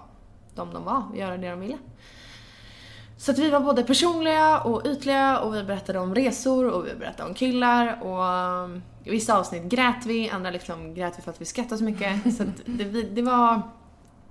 [0.56, 1.78] de de var och göra det de ville.
[3.18, 6.96] Så att vi var både personliga och ytliga och vi berättade om resor och vi
[6.96, 8.24] berättade om killar och
[8.64, 11.84] um, i vissa avsnitt grät vi, andra liksom grät vi för att vi skrattade så
[11.84, 12.36] mycket.
[12.38, 13.62] Så att det, det var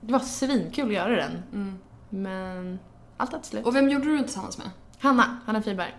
[0.01, 1.43] det var svinkul att göra den.
[2.09, 2.79] Men
[3.17, 3.67] allt hade slut.
[3.67, 4.71] Och vem gjorde du den tillsammans med?
[4.99, 5.95] Hanna, Hanna Friberg.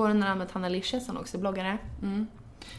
[0.00, 1.78] Går under namnet Hanna Licious, hon är också bloggare.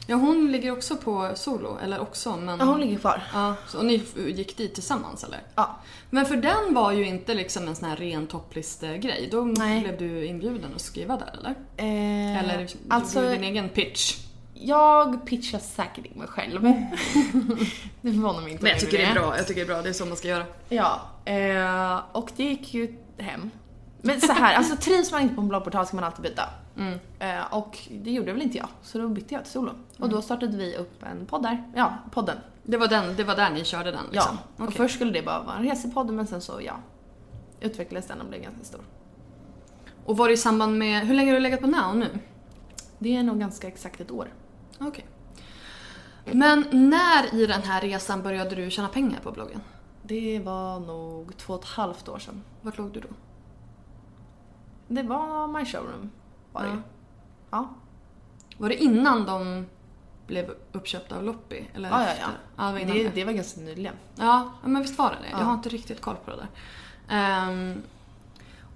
[0.07, 2.59] Ja, hon ligger också på solo, eller också, men...
[2.59, 3.23] Ja, hon ligger kvar.
[3.33, 5.39] Ja, så, och ni gick dit tillsammans eller?
[5.55, 5.79] Ja.
[6.09, 9.29] Men för den var ju inte liksom en sån här ren topplistegrej.
[9.31, 9.81] Då Nej.
[9.81, 11.55] blev du inbjuden att skriva där eller?
[11.77, 14.17] Eh, Eller alltså, du gjorde din egen pitch?
[14.53, 16.61] jag pitchar säkert in mig själv.
[18.01, 18.63] det förvånar mig inte.
[18.63, 20.17] Men jag tycker det är bra, jag tycker det är bra, det är så man
[20.17, 20.45] ska göra.
[20.69, 23.51] Ja, eh, och det gick ju hem.
[24.01, 26.49] Men så här, alltså trivs man inte på en bloggportal ska man alltid byta.
[26.77, 26.99] Mm.
[27.19, 29.71] Eh, och det gjorde väl inte jag, så då bytte jag till solo.
[29.99, 31.71] Och då startade vi upp en podd där.
[31.75, 32.37] Ja, podden.
[32.63, 34.37] Det var, den, det var där ni körde den liksom?
[34.57, 36.73] Ja, och först skulle det bara vara en resepodd men sen så ja,
[37.59, 38.81] utvecklades den och blev ganska stor.
[40.05, 42.19] Och var det i samband med, hur länge har du legat på Now nu?
[42.99, 44.33] Det är nog ganska exakt ett år.
[44.79, 45.05] Okej.
[46.25, 49.61] Men när i den här resan började du tjäna pengar på bloggen?
[50.03, 52.43] Det var nog två och ett halvt år sedan.
[52.61, 53.07] Vart låg du då?
[54.95, 56.11] Det var My Showroom.
[56.51, 56.77] Var det Ja.
[57.51, 57.69] Ja.
[58.57, 59.65] Var det innan de
[60.27, 61.67] blev uppköpta av Loppi?
[61.73, 62.21] Eller Ja, ja, efter?
[62.23, 62.29] ja.
[62.57, 63.25] ja det var Det, det.
[63.25, 63.95] var ganska nyligen.
[64.15, 65.29] Ja, men visst var det det?
[65.31, 65.43] Jag Ja.
[65.43, 66.47] har inte riktigt koll på det där.
[67.09, 67.81] Ehm,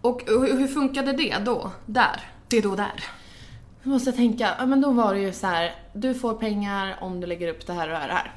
[0.01, 1.71] och hur, hur funkade det då?
[1.85, 2.29] Där?
[2.47, 3.03] Det då där?
[3.83, 4.55] Nu måste jag tänka.
[4.59, 5.75] Ja, men då var det ju så här.
[5.93, 8.31] Du får pengar om du lägger upp det här och det här.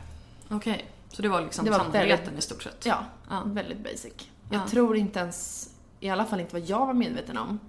[0.51, 2.87] Okej, så det var liksom Det var samarbeten väldigt- i stort sett?
[2.87, 3.43] Ja, Ja.
[3.45, 4.13] väldigt basic.
[4.51, 4.67] Jag Ja.
[4.67, 5.69] tror inte ens,
[6.01, 7.61] i alla fall inte vad jag var medveten om,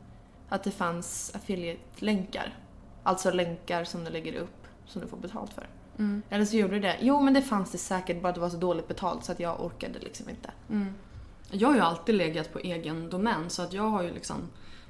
[0.50, 2.58] att det fanns affiliate-länkar.
[3.04, 5.68] Alltså länkar som du lägger upp som du får betalt för.
[5.98, 6.22] Mm.
[6.30, 6.98] Eller så gjorde det det.
[7.02, 9.66] Jo men det fanns det säkert, bara det var så dåligt betalt så att jag
[9.66, 10.52] orkade liksom inte.
[11.52, 14.36] Jag har ju alltid legat på egen domän så att jag har ju liksom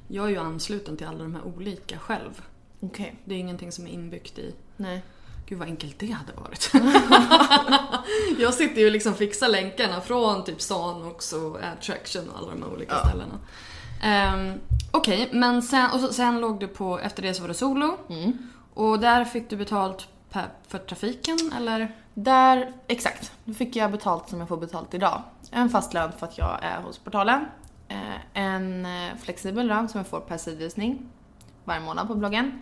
[0.07, 2.41] jag är ju ansluten till alla de här olika själv.
[2.79, 3.15] Okej.
[3.25, 5.03] Det är ingenting som är inbyggt i Nej.
[5.49, 6.71] Gud vad enkelt det hade varit.
[8.39, 12.63] jag sitter ju och liksom fixar länkarna från typ Sanux och Adtraction och alla de
[12.63, 13.05] här olika Ja.
[13.09, 13.39] ställena.
[14.35, 14.59] Um,
[14.91, 17.97] Okej, men sen, och så, sen låg du på, efter det så var det solo.
[18.73, 21.95] Och där fick du betalt per, för trafiken eller?
[22.13, 23.31] Där, exakt.
[23.45, 25.21] Då fick jag betalt som jag får betalt idag.
[25.51, 27.45] En fast lön för att jag är hos portalen.
[27.87, 27.97] Eh,
[28.43, 31.09] En eh, flexibel lön som jag får per sidvisning
[31.63, 32.61] varje månad på bloggen.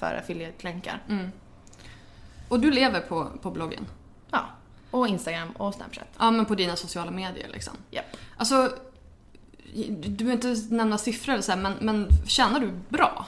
[0.00, 1.02] för affiliate-länkar.
[2.48, 3.86] Och du lever på, på bloggen?
[4.30, 4.46] Ja.
[4.90, 6.08] Och Instagram och Snapchat.
[6.18, 7.74] Ja, men på dina sociala medier liksom.
[7.90, 8.16] Japp.
[8.36, 8.72] Alltså,
[10.00, 13.26] du behöver inte nämna siffror eller så här, men, men tjänar du bra?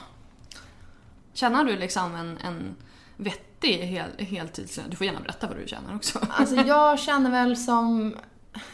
[1.33, 2.75] Tjänar du liksom en, en
[3.17, 4.89] vettig hel, heltidslön?
[4.89, 6.19] Du får gärna berätta vad du tjänar också.
[6.29, 8.15] Alltså jag känner väl som...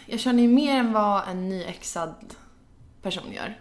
[0.05, 2.15] Jag känner ju mer än vad en nyexad
[3.01, 3.59] person gör.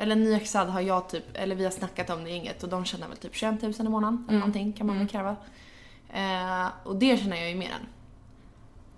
[0.00, 3.08] Eller nyexad har jag typ, eller vi har snackat om det inget och de tjänar
[3.08, 5.36] väl typ 21 000 i månaden eller någonting kan man väl kräva.
[6.12, 7.86] Eh, och det tjänar jag ju mer än.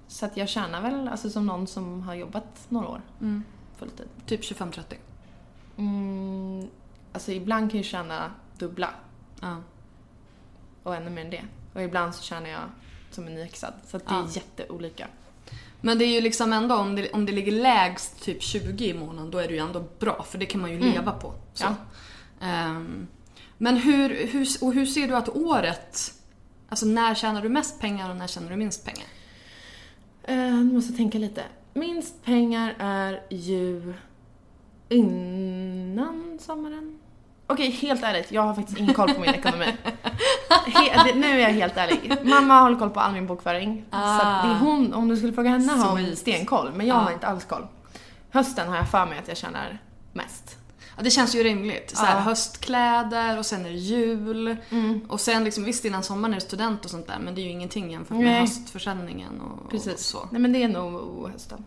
[0.09, 3.01] Så att jag tjänar väl alltså som någon som har jobbat några år.
[3.77, 4.09] Fulltid.
[4.27, 4.83] Typ 25-30.
[5.77, 6.69] Mm,
[7.12, 8.91] alltså ibland kan jag tjäna dubbla
[9.41, 9.57] Ja.
[10.83, 11.45] och ännu mer än det.
[11.75, 12.61] Och ibland så tjänar jag
[13.11, 13.73] som en nyexad.
[13.87, 14.23] Så att det Ja.
[14.25, 15.07] är jätteolika.
[15.81, 18.95] Men det är ju liksom ändå, om det, om det ligger lägst typ 20 i
[18.95, 21.35] månaden, då är det ju ändå bra för det kan man ju leva på.
[21.55, 21.65] Så.
[21.65, 21.75] Ja.
[22.47, 23.07] Ehm,
[23.59, 26.15] men hur, hur, och hur ser du att året,
[26.69, 29.07] alltså när tjänar du mest pengar och när tjänar du minst pengar?
[30.23, 31.45] Eh, nu måste jag tänka lite.
[31.75, 33.95] minst pengar är ju
[34.89, 37.02] innan sommaren.
[37.53, 39.65] Okej, helt ärligt, jag har faktiskt ingen koll på min ekonomi.
[40.67, 42.17] He, nu är jag helt ärlig.
[42.23, 43.85] Mamma håller koll på all min bokföring.
[43.91, 46.71] Så att det är hon, om du skulle fråga henne har hon stenkoll.
[46.75, 47.01] Men jag Ja.
[47.01, 47.67] har inte alls koll.
[48.31, 49.79] Hösten har jag för mig att jag tjänar
[50.12, 50.57] mest.
[50.97, 51.97] Ja, det känns ju rimligt.
[51.97, 52.21] Så här, Ja.
[52.21, 54.57] höstkläder och sen är det jul.
[54.71, 55.01] Mm.
[55.09, 57.43] Och sen liksom, visst innan sommaren är det student och sånt där men det är
[57.45, 58.41] ju ingenting jämfört med Nej.
[58.41, 59.93] höstförsäljningen och, Precis.
[59.95, 60.29] och så.
[60.31, 61.65] Nej men det är nog hösten.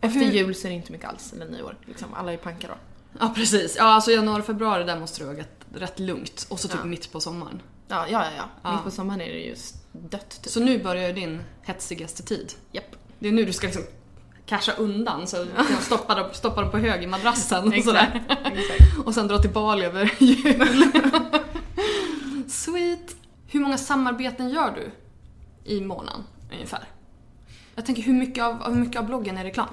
[0.00, 1.76] Efter hur- jul så är det inte mycket alls, eller nyår.
[1.86, 2.08] Liksom.
[2.14, 2.74] Alla är panka då.
[3.20, 3.76] Ja precis.
[3.76, 6.46] Ja alltså januari, februari där måste det vara rätt, rätt lugnt.
[6.50, 6.86] Och så typ Ja.
[6.86, 7.62] mitt på sommaren.
[7.88, 8.30] Ja, ja, ja.
[8.36, 8.44] ja.
[8.62, 8.72] Ja.
[8.72, 9.56] Mitt på sommaren är det ju
[9.92, 10.52] dött typ.
[10.52, 12.52] Så nu börjar ju din hetsigaste tid.
[12.72, 12.96] Japp.
[13.18, 13.82] Det är nu du ska liksom
[14.46, 18.24] casha undan så kan stoppa dem, stoppa dem på hög i madrassen och sådär.
[18.28, 19.06] Exakt.
[19.06, 20.92] Och sen dra till Bali över jul.
[22.48, 23.16] Sweet.
[23.46, 24.90] Hur många samarbeten gör du
[25.72, 26.84] i månaden ungefär?
[27.74, 29.68] Jag tänker hur mycket av, hur mycket av bloggen är reklam?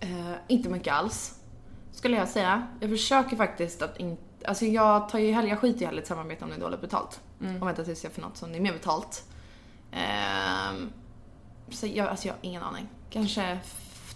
[0.00, 0.08] Eh,
[0.48, 1.34] inte mycket alls.
[1.98, 2.66] Skulle jag säga.
[2.80, 4.22] Jag försöker faktiskt att inte...
[4.44, 6.60] Alltså jag tar ju hellre, jag skiter ju hellre i ett samarbete om det är
[6.60, 7.20] dåligt betalt.
[7.40, 7.62] Mm.
[7.62, 9.24] Och väntar tills jag får något som är mer betalt.
[9.92, 10.90] Ehm,
[11.70, 12.88] så jag, alltså jag har ingen aning.
[13.10, 13.58] Kanske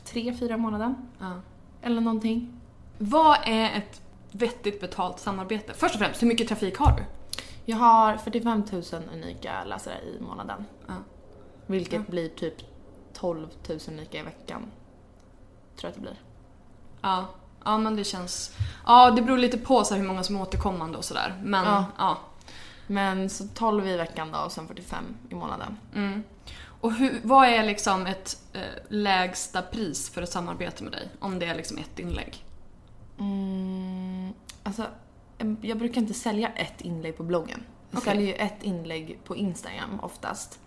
[0.05, 0.95] tre, fyra månader.
[1.18, 1.40] Ja.
[1.83, 2.61] Eller någonting.
[2.99, 5.73] Vad är ett vettigt betalt samarbete?
[5.75, 7.05] Först och främst, hur mycket trafik har du?
[7.64, 8.83] Jag har 45 000
[9.14, 10.64] unika läsare i månaden.
[10.87, 10.95] Ja.
[11.66, 12.11] Vilket Ja.
[12.11, 12.55] blir typ
[13.14, 14.62] 12 000 unika i veckan.
[15.77, 16.21] Tror jag att det blir.
[17.01, 17.27] Ja.
[17.64, 18.57] Ja men det känns...
[18.87, 21.40] Ja det beror lite på så hur många som är återkommande och sådär.
[21.44, 21.85] Men Ja.
[21.98, 22.18] ja.
[22.87, 25.79] Men så 12 i veckan då och sen 45 i månaden.
[25.94, 26.22] Mm.
[26.81, 31.09] Och hur, vad är liksom ett eh, lägsta pris för ett samarbete med dig?
[31.20, 32.44] Om det är liksom ett inlägg.
[33.18, 34.87] Mm, alltså,
[35.61, 37.62] jag brukar inte sälja ett inlägg på bloggen.
[37.90, 38.12] Jag Okej.
[38.12, 40.61] säljer ju ett inlägg på Instagram oftast.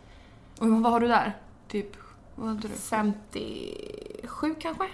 [0.60, 1.38] Och vad har du där?
[1.68, 1.98] Typ,
[2.36, 2.74] vad hade du?
[2.74, 4.88] 57 kanske?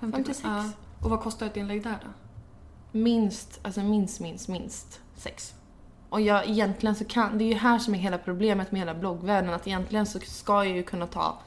[0.00, 0.40] 56.
[0.44, 0.64] Ja.
[1.02, 2.08] Och vad kostar ett inlägg där då?
[2.98, 5.54] Minst, alltså minst, minst, minst sex.
[6.08, 8.94] Och jag egentligen så kan, det är ju här som är hela problemet med hela
[8.94, 11.38] bloggvärlden, att egentligen så ska jag ju kunna ta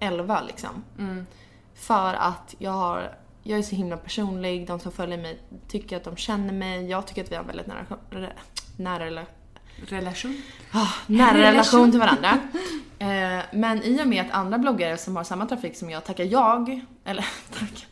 [0.00, 0.84] 11 liksom.
[0.98, 1.26] Mm.
[1.74, 5.38] För att jag har, jag är så himla personlig, de som följer mig
[5.68, 8.32] tycker att de känner mig, jag tycker att vi har en väldigt nära, re-
[8.76, 9.26] nära eller
[9.88, 10.42] Relation?
[10.72, 12.38] Ah, nära relation till varandra.
[12.98, 16.24] Eh, men i och med att andra bloggare som har samma trafik som jag tackar
[16.24, 17.26] jag, eller
[17.58, 17.86] tack.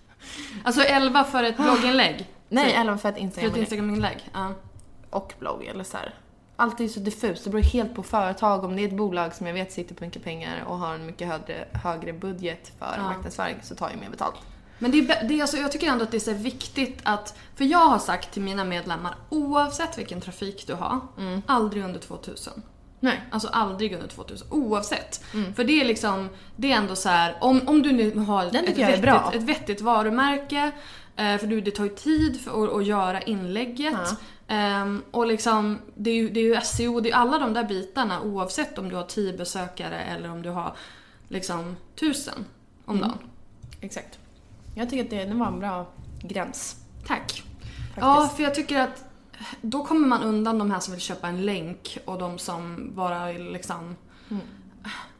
[0.64, 2.26] Alltså 11 för ett blogginlägg?
[2.48, 4.28] Nej, För- eller för ett För ett Instagram Instagram-inlägg?
[4.32, 4.52] Ja.
[5.10, 6.14] och blogg eller så här.
[6.56, 8.64] Allt är så diffust, det beror helt på företag.
[8.64, 11.06] Om det är ett bolag som jag vet sitter på mycket pengar och har en
[11.06, 13.02] mycket högre, högre budget för Ja.
[13.02, 14.34] marknadsföring så tar jag mer betalt.
[14.78, 17.38] Men det är, det är alltså, jag tycker ändå att det är så viktigt att,
[17.56, 21.42] för jag har sagt till mina medlemmar, oavsett vilken trafik du har, Mm.
[21.46, 22.62] aldrig under 2000.
[23.00, 23.22] Nej.
[23.30, 25.24] Alltså aldrig under 2000, oavsett.
[25.56, 28.54] För det är liksom, det är ändå så här, om, om du nu har ett
[28.54, 28.78] vettigt,
[29.34, 30.70] ett vettigt varumärke,
[31.16, 33.98] eh, för du, det tar ju tid för att, göra inlägget.
[34.48, 37.64] Ehm, och liksom, det är, ju, det är ju SEO, det är alla de där
[37.64, 40.74] bitarna oavsett om du har 10 besökare eller om du har
[41.28, 42.34] liksom 1000
[42.84, 43.08] om Mm.
[43.08, 43.18] dagen.
[43.80, 44.18] Exakt.
[44.74, 45.86] Jag tycker att det, det var en bra
[46.22, 46.76] gräns.
[47.06, 47.20] Tack.
[47.20, 47.44] Faktiskt.
[47.96, 49.04] Ja, för jag tycker att
[49.60, 53.32] då kommer man undan de här som vill köpa en länk och de som bara
[53.32, 53.96] liksom...
[54.30, 54.42] Mm.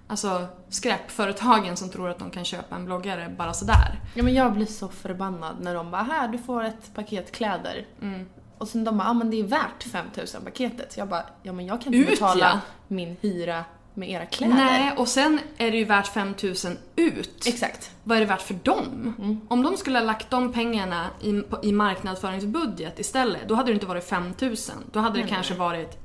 [0.06, 4.00] Alltså skräpföretagen som tror att de kan köpa en bloggare bara sådär.
[4.14, 7.86] Ja men jag blir så förbannad när de bara här du får ett paket kläder.
[8.02, 8.26] Mm.
[8.58, 10.96] Och sen de bara, ja men det är värt 5000 paketet.
[10.96, 12.60] Jag bara, ja men jag kan inte Ut, betala ja.
[12.88, 14.54] min hyra med era kläder.
[14.54, 17.46] Nej, och sen är det ju värt 5000 ut.
[17.46, 17.90] Exakt.
[18.04, 19.14] Vad är det värt för dem?
[19.18, 19.40] Mm.
[19.48, 23.86] Om de skulle ha lagt de pengarna i, i marknadsföringsbudget istället, då hade det inte
[23.86, 24.74] varit 5000.
[24.92, 25.98] Då hade det Nej, kanske varit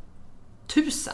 [0.67, 1.13] 1000.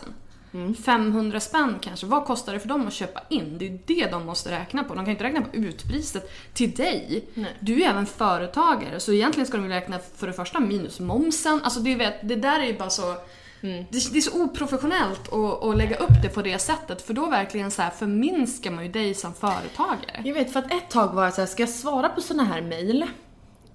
[0.53, 0.75] Mm.
[0.75, 2.05] 500 spänn kanske.
[2.05, 3.57] Vad kostar det för dem att köpa in?
[3.57, 4.95] Det är det de måste räkna på.
[4.95, 7.25] De kan inte räkna på utpriset till dig.
[7.33, 7.55] Nej.
[7.59, 10.99] Du är ju även företagare, så egentligen ska de ju räkna för det första minus
[10.99, 11.61] momsen.
[11.63, 13.15] Alltså det, vet, det där är ju bara så...
[13.63, 13.85] Mm.
[13.89, 17.29] Det, det är så oprofessionellt att, att lägga upp det på det sättet för då
[17.29, 20.21] verkligen så här förminskar man ju dig som företagare.
[20.23, 22.61] Jag vet för att ett tag var jag såhär, ska jag svara på såna här
[22.61, 23.05] mail?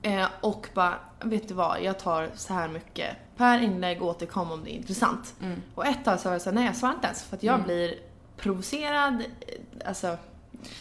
[0.02, 4.64] Eh, och bara, vet du vad, jag tar så här mycket per inlägg återkom om
[4.64, 5.34] det är intressant.
[5.42, 5.62] Mm.
[5.74, 7.62] Och ett tag så var jag såhär, nej jag svarar inte ens för att jag
[7.62, 7.94] blir
[8.36, 10.16] provocerad, eh, alltså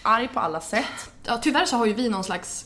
[0.02, 1.12] arg på alla sätt.
[1.24, 2.66] Ja, tyvärr så har ju vi någon slags,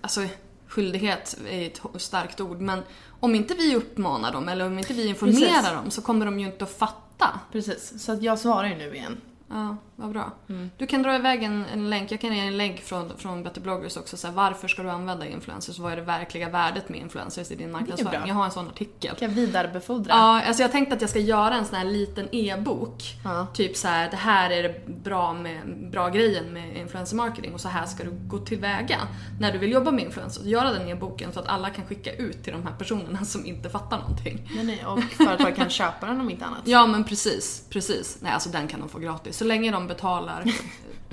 [0.00, 0.20] alltså
[0.66, 2.82] skyldighet är ett starkt ord, men
[3.24, 5.70] om inte vi uppmanar dem eller om inte vi informerar Precis.
[5.70, 7.40] dem så kommer de ju inte att fatta.
[7.52, 9.16] Precis, så att jag svarar ju nu igen.
[9.48, 10.32] Ja, vad bra.
[10.78, 13.60] Du kan dra iväg en, en länk, jag kan ge en länk från, från Better
[13.60, 14.16] bloggers också.
[14.16, 15.78] Så här, varför ska du använda influencers?
[15.78, 18.20] Vad är det verkliga värdet med influencers i din marknadsföring?
[18.26, 19.16] Jag har en sån artikel.
[19.16, 20.14] Kan vidarebefordra.
[20.14, 23.02] Ja, alltså jag tänkte att jag ska göra en sån här liten e-bok.
[23.24, 23.46] Ja.
[23.54, 27.60] Typ så här, det här är det bra, med, bra grejen med influencer marketing och
[27.60, 28.98] så här ska du gå tillväga
[29.40, 30.44] när du vill jobba med influencers.
[30.44, 33.70] Göra den e-boken så att alla kan skicka ut till de här personerna som inte
[33.70, 34.50] fattar någonting.
[34.54, 36.60] Nej, nej, och företag kan köpa den om inte annat.
[36.64, 38.18] Ja men precis, precis.
[38.20, 39.36] Nej alltså den kan de få gratis.
[39.36, 40.44] Så länge de betalar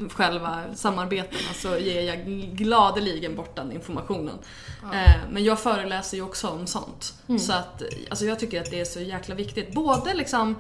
[0.10, 4.38] själva samarbetena så ger jag gladeligen bort den informationen.
[4.94, 7.14] Eh, men jag föreläser ju också om sånt.
[7.40, 9.74] Så att alltså jag tycker att det är så jäkla viktigt.
[9.74, 10.56] Både liksom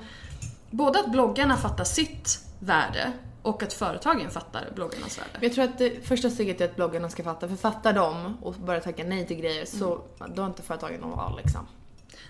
[0.71, 5.45] Både att bloggarna fattar sitt värde och att företagen fattar bloggarnas värde.
[5.45, 8.53] Jag tror att det första steget är att bloggarna ska fatta, för fattar de och
[8.53, 10.01] börjar tacka nej till grejer så
[10.35, 11.67] då har inte företagen någon val liksom.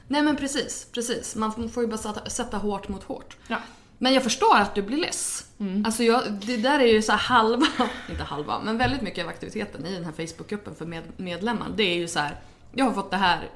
[0.08, 1.36] Nej men precis, precis.
[1.36, 3.38] Man får ju bara sätta, sätta hårt mot hårt.
[3.48, 3.58] Ja.
[4.02, 5.46] Men jag förstår att du blir less.
[5.86, 7.68] Alltså jag, det där är ju så här halva,
[8.10, 11.68] inte halva, men väldigt mycket av aktiviteten i den här Facebookgruppen för med, medlemmar.
[11.76, 12.40] Det är ju så här,
[12.72, 13.50] jag har fått det här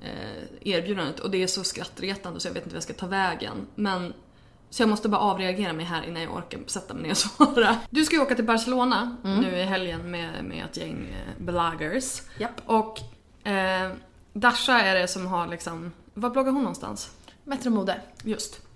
[0.00, 3.06] eh, erbjudandet och det är så skrattretande så jag vet inte vad jag ska ta
[3.06, 3.66] vägen.
[3.74, 4.12] Men
[4.70, 7.76] så jag måste bara avreagera mig här innan jag orkar sätta mig ner och svara.
[7.90, 12.22] Du ska ju åka till Barcelona nu i helgen med, med ett gäng eh, bloggers.
[12.38, 12.60] Japp.
[12.66, 13.00] Och
[13.48, 13.92] eh,
[14.32, 17.10] Dasha är det som har liksom, var bloggar hon någonstans?
[17.44, 18.00] Metro Mode.
[18.22, 18.69] Just.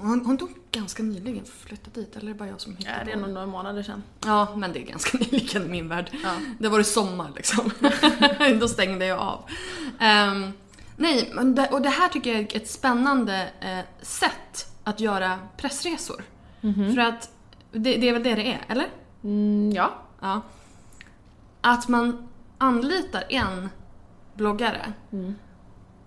[0.00, 3.04] Hon, hon tog ganska nyligen flyttat dit, eller är det bara jag som hittar Ja,
[3.04, 4.02] det är nog några månader sedan.
[4.24, 6.10] Ja, men det är ganska nyligen i min värld.
[6.22, 6.30] Ja.
[6.58, 7.70] Det var det sommar liksom.
[8.60, 9.44] Då stängde jag av.
[9.98, 10.52] Ehm,
[10.96, 11.32] nej,
[11.70, 16.24] och det här tycker jag är ett spännande eh, sätt att göra pressresor.
[16.60, 17.30] För att
[17.72, 18.86] det, det är väl det det är, eller?
[19.24, 19.94] Mm, ja.
[20.20, 20.42] Ja.
[21.60, 22.28] Att man
[22.58, 23.68] anlitar en
[24.34, 24.92] bloggare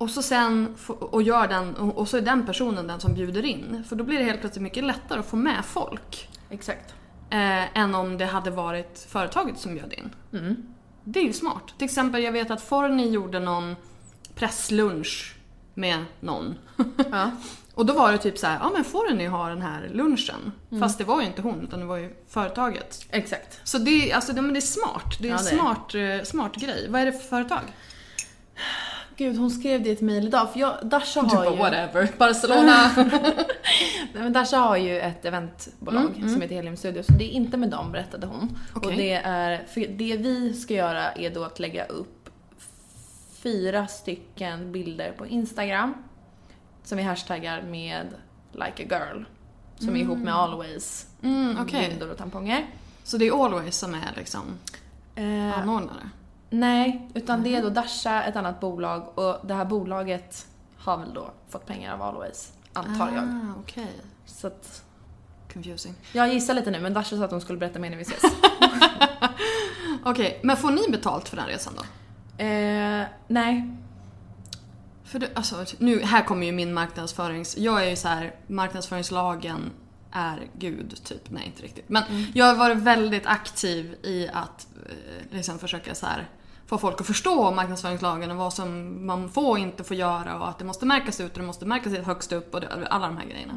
[0.02, 3.84] och så sen och gör den och så är den personen den som bjuder in.
[3.90, 6.30] För då blir det helt plötsligt mycket lättare att få med folk.
[6.50, 6.94] Exakt.
[7.30, 10.10] Eh, än om det hade varit företaget som bjöd in.
[11.04, 11.74] Det är ju smart.
[11.78, 13.76] Till exempel jag vet att Forni gjorde någon
[14.36, 15.36] presslunch
[15.74, 16.56] med någon.
[17.12, 17.32] Ja.
[17.74, 20.52] Och då var det typ så här, ja men Forni har den här lunchen.
[20.80, 23.06] Fast det var ju inte hon utan det var ju företaget.
[23.10, 23.60] Exakt.
[23.64, 25.18] Så det, alltså, det, men det är smart.
[25.20, 25.56] Det är Ja, en det är.
[25.58, 26.88] smart, eh, smart grej.
[26.90, 27.62] Vad är det för företag?
[29.18, 31.58] Gud, hon skrev det i ett mejl idag för jag, Dasha Du har bara ju...
[31.58, 32.92] whatever, Barcelona.
[34.14, 37.58] Nej, men Dasha har ju ett eventbolag som heter Helium Studios och det är inte
[37.58, 38.58] med dem berättade hon.
[38.76, 38.90] Okej.
[38.92, 42.30] Och det är, för det vi ska göra är då att lägga upp
[43.44, 45.94] fyra stycken bilder på Instagram
[46.84, 48.08] som vi hashtaggar med
[48.52, 49.24] like a girl.
[49.80, 51.90] Som är ihop med Always, Mm, okej.
[51.90, 52.66] bindor och tamponger.
[53.04, 54.42] Så det är Always som är liksom
[55.16, 56.10] Eh, anordnare?
[56.52, 60.48] Nej, utan det är då Dasha, ett annat bolag och det här bolaget
[60.78, 63.24] har väl då fått pengar av Always, antar jag.
[63.24, 63.92] Ah, okej.
[64.26, 64.84] Så att,
[65.54, 65.94] Confusing.
[66.14, 68.24] jag gissar lite nu men Dasha sa att hon skulle berätta mer när vi ses.
[70.04, 71.84] Okej, men får ni betalt för den resan då?
[72.44, 73.78] Eh, nej.
[75.04, 77.58] För det, alltså, nu, här kommer ju min marknadsförings...
[77.58, 79.72] Jag är ju så här, marknadsföringslagen
[80.12, 81.30] är gud, typ.
[81.30, 81.90] Nej, inte riktigt.
[81.90, 86.30] Men jag har varit väldigt aktiv i att eh, liksom försöka så här,
[86.72, 90.50] få folk att förstå marknadsföringslagen och vad som man får och inte får göra och
[90.50, 93.18] att det måste märkas ut och det måste märkas högst upp och det, alla de
[93.18, 93.54] här grejerna.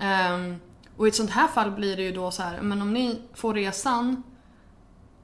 [0.00, 0.56] Ehm,
[0.96, 3.22] och i ett sånt här fall blir det ju då så här, men om ni
[3.34, 4.22] får resan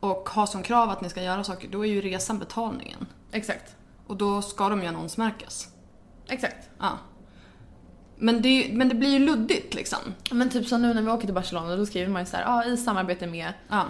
[0.01, 3.07] och har som krav att ni ska göra saker, då är ju resan betalningen.
[3.33, 3.77] Exakt.
[4.07, 5.69] Och då ska de ju annonsmärkas.
[6.29, 6.69] Exakt.
[6.79, 6.99] Ja.
[8.17, 9.99] Men det, men det blir ju luddigt liksom.
[10.31, 12.45] Men typ som nu när vi åker till Barcelona, då skriver man ju så här,
[12.45, 13.85] ja i samarbete med, Ja.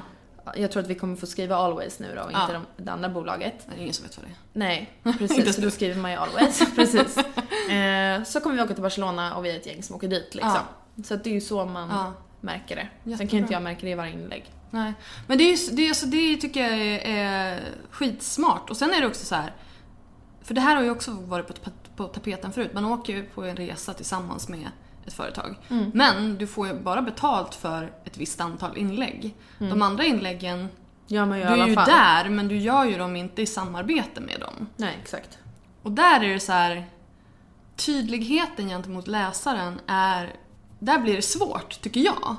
[0.56, 2.40] Jag tror att vi kommer få skriva Always nu då, och Ja.
[2.42, 3.54] inte de, det andra bolaget.
[3.68, 4.36] Det är ingen som vet vad det är.
[4.52, 5.54] Nej, precis.
[5.54, 6.62] så då skriver man ju Always.
[6.76, 7.16] precis.
[7.70, 10.34] Eh, så kommer vi åka till Barcelona och vi är ett gäng som åker dit
[10.34, 10.58] liksom.
[11.04, 12.12] Så att det är ju så man Ja.
[12.40, 12.88] märker det.
[13.02, 13.30] Sen Jättebra.
[13.30, 14.44] kan inte jag märka det i varje inlägg.
[14.70, 14.92] Nej.
[15.26, 18.70] Men det, är ju, det, är, alltså, det tycker jag är, är skitsmart.
[18.70, 19.52] Och sen är det också så här.
[20.42, 22.70] För det här har ju också varit på, på tapeten förut.
[22.74, 24.68] Man åker ju på en resa tillsammans med
[25.06, 25.56] ett företag.
[25.92, 29.34] Men du får ju bara betalt för ett visst antal inlägg.
[29.58, 30.68] De andra inläggen,
[31.06, 31.88] Ja, men du är ju fall.
[31.88, 34.66] där men du gör ju dem inte i samarbete med dem.
[34.76, 35.38] Nej, exakt.
[35.82, 36.86] Och där är det så här.
[37.76, 40.34] Tydligheten gentemot läsaren är...
[40.78, 42.36] Där blir det svårt, tycker jag.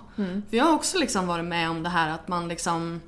[0.49, 3.01] För jag har också liksom varit med om det här att man liksom...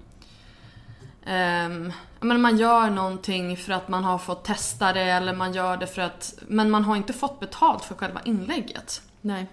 [1.25, 5.77] jag menar, man gör någonting för att man har fått testa det eller man gör
[5.77, 6.33] det för att...
[6.47, 9.01] Men man har inte fått betalt för själva inlägget.
[9.21, 9.45] Nej.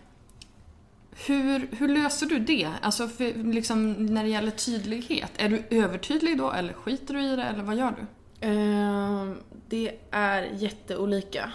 [1.26, 2.68] Hur, hur löser du det?
[2.82, 5.32] Alltså för, liksom, när det gäller tydlighet.
[5.36, 8.06] Är du övertydlig då eller skiter du i det eller vad gör du?
[8.48, 9.36] Ehm,
[9.68, 11.52] det är jätteolika.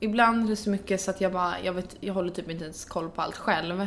[0.00, 2.64] Ibland är det så mycket så att jag bara, jag, vet, jag håller typ inte
[2.64, 3.86] ens koll på allt själv.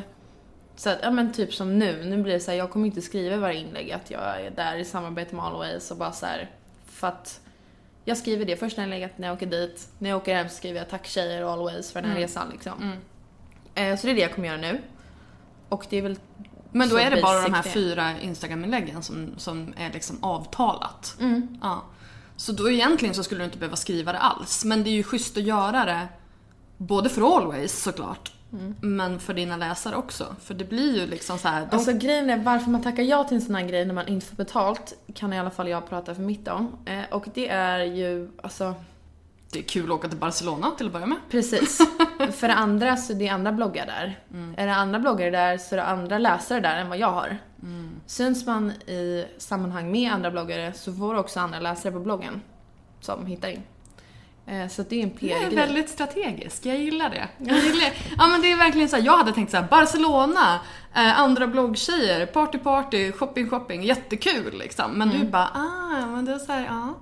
[0.75, 3.01] Så att, ja men typ som nu, nu blir det så här, jag kommer inte
[3.01, 6.25] skriva i varje inlägg att jag är där i samarbete med Always och bara så
[6.25, 6.51] här,
[6.85, 7.41] för att
[8.05, 10.79] jag skriver det första inlägget när jag åker dit, när jag åker hem så skriver
[10.79, 12.27] jag tack tjejer och Always för den här Mm.
[12.27, 12.81] resan liksom.
[12.83, 12.97] Mm.
[13.75, 14.81] Eh, så det är det jag kommer göra nu.
[15.69, 16.19] Och det är väl
[16.71, 21.17] Men då så är det bara de här fyra Instagram-inläggen som, som är liksom avtalat.
[21.19, 21.57] Mm.
[21.61, 21.83] Ja.
[22.35, 24.65] Så då egentligen så skulle du inte behöva skriva det alls.
[24.65, 26.07] Men det är ju schysst att göra det
[26.77, 28.31] både för Always såklart.
[28.53, 28.75] Mm.
[28.81, 30.35] Men för dina läsare också.
[30.41, 31.67] För det blir ju liksom så här.
[31.71, 34.07] De, Alltså grejen är varför man tackar ja till en sån här grej när man
[34.07, 36.77] inte får betalt kan i alla fall jag prata för mitt om.
[36.85, 38.75] Eh, och det är ju, alltså
[39.55, 41.17] det är kul att åka till Barcelona till att börja med.
[41.29, 41.77] Precis.
[42.17, 44.19] För det andra så är det andra bloggar där.
[44.57, 47.37] Är det andra bloggare där så är det andra läsare där än vad jag har.
[48.05, 52.41] Syns man i sammanhang med andra bloggare så får du också andra läsare på bloggen
[53.01, 53.61] som hittar in.
[54.47, 55.55] Eh, Så det är en Det är PR-grej.
[55.55, 57.27] väldigt strategiskt, jag gillar det.
[57.37, 60.59] Jag gillar, ja men det är verkligen så här, jag hade tänkt så här: Barcelona,
[60.95, 64.91] eh, andra bloggtjejer, party party, shopping shopping, jättekul liksom.
[64.91, 66.93] Men du bara, ah, men det är så här, ja.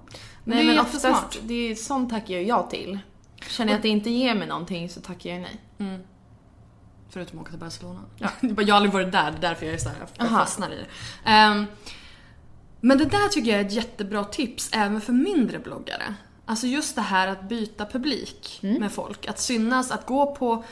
[0.43, 1.23] Nej det men jättesmart.
[1.23, 2.99] oftast, det är, sånt tackar jag ja till.
[3.47, 5.61] Känner jag att det inte ger mig någonting så tackar jag nej.
[5.77, 6.01] Mm.
[7.09, 7.99] Förutom att åka till Barcelona.
[8.17, 8.29] Ja.
[8.41, 10.75] Jag har aldrig varit där, det är därför jag är så här, jag fastnar i
[10.75, 10.87] det.
[11.29, 11.65] Ehm,
[12.81, 16.15] men det där tycker jag är ett jättebra tips även för mindre bloggare.
[16.45, 19.27] Alltså just det här att byta publik med folk.
[19.27, 20.63] Att synas, att gå på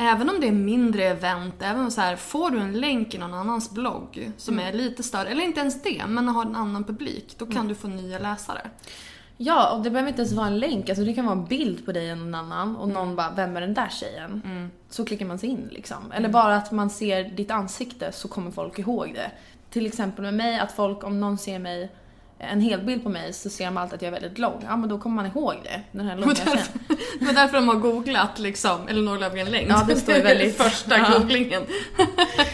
[0.00, 3.18] Även om det är mindre event, även om så här, får du en länk i
[3.18, 6.84] någon annans blogg som är lite större, eller inte ens det, men har en annan
[6.84, 8.70] publik, då kan du få nya läsare.
[9.40, 10.88] Ja, och det behöver inte ens vara en länk.
[10.88, 13.56] Alltså det kan vara en bild på dig och någon annan och någon bara, vem
[13.56, 14.70] är den där tjejen?
[14.90, 16.12] Så klickar man sig in liksom.
[16.12, 19.30] Eller bara att man ser ditt ansikte så kommer folk ihåg det.
[19.70, 21.90] Till exempel med mig, att folk, om någon ser mig,
[22.38, 24.64] en helbild på mig så ser de alltid att jag är väldigt lång.
[24.68, 25.80] Ja men då kommer man ihåg det.
[25.92, 26.34] Den här långa
[27.20, 29.70] det var därför de har googlat liksom, eller Norra Löfgren längst.
[29.70, 31.18] Ja, det står ju väldigt- Första Ja.
[31.18, 31.62] googlingen.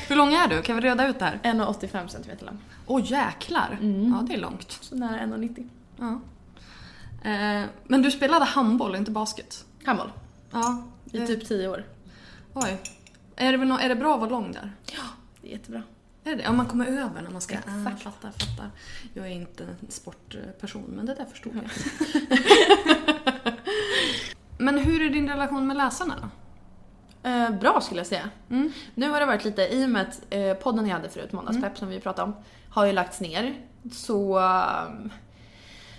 [0.08, 0.62] Hur lång är du?
[0.62, 1.38] Kan vi reda ut det här?
[1.42, 2.58] 1,85 cm lång.
[2.86, 3.78] Åh jäklar!
[3.80, 4.78] Ja, det är långt.
[4.80, 5.68] Så nära 1,90.
[5.98, 6.20] Ja.
[7.24, 9.64] Eh, men du spelade handboll, inte basket?
[9.84, 10.12] Handboll.
[10.50, 10.82] Ja.
[11.12, 11.84] I typ 10 år.
[12.54, 12.80] Oj.
[13.36, 14.72] Är det, är det bra att vara lång där?
[15.40, 15.82] Det är jättebra.
[16.24, 16.48] Är det?
[16.48, 17.54] Om man kommer över när man ska...
[17.54, 17.76] Exakt.
[17.86, 18.70] Ah, fattar, fattar.
[19.14, 21.70] Jag är inte en sportperson, men det där förstod jag.
[24.58, 26.28] men hur är din relation med läsarna då?
[27.28, 28.30] Eh, bra skulle jag säga.
[28.50, 28.72] Mm.
[28.94, 31.78] Nu har det varit lite, i och med att eh, podden jag hade förut, Måndagspepp,
[31.78, 32.36] som vi pratade om,
[32.70, 33.54] har ju lagts ner.
[33.92, 35.10] Så ehm,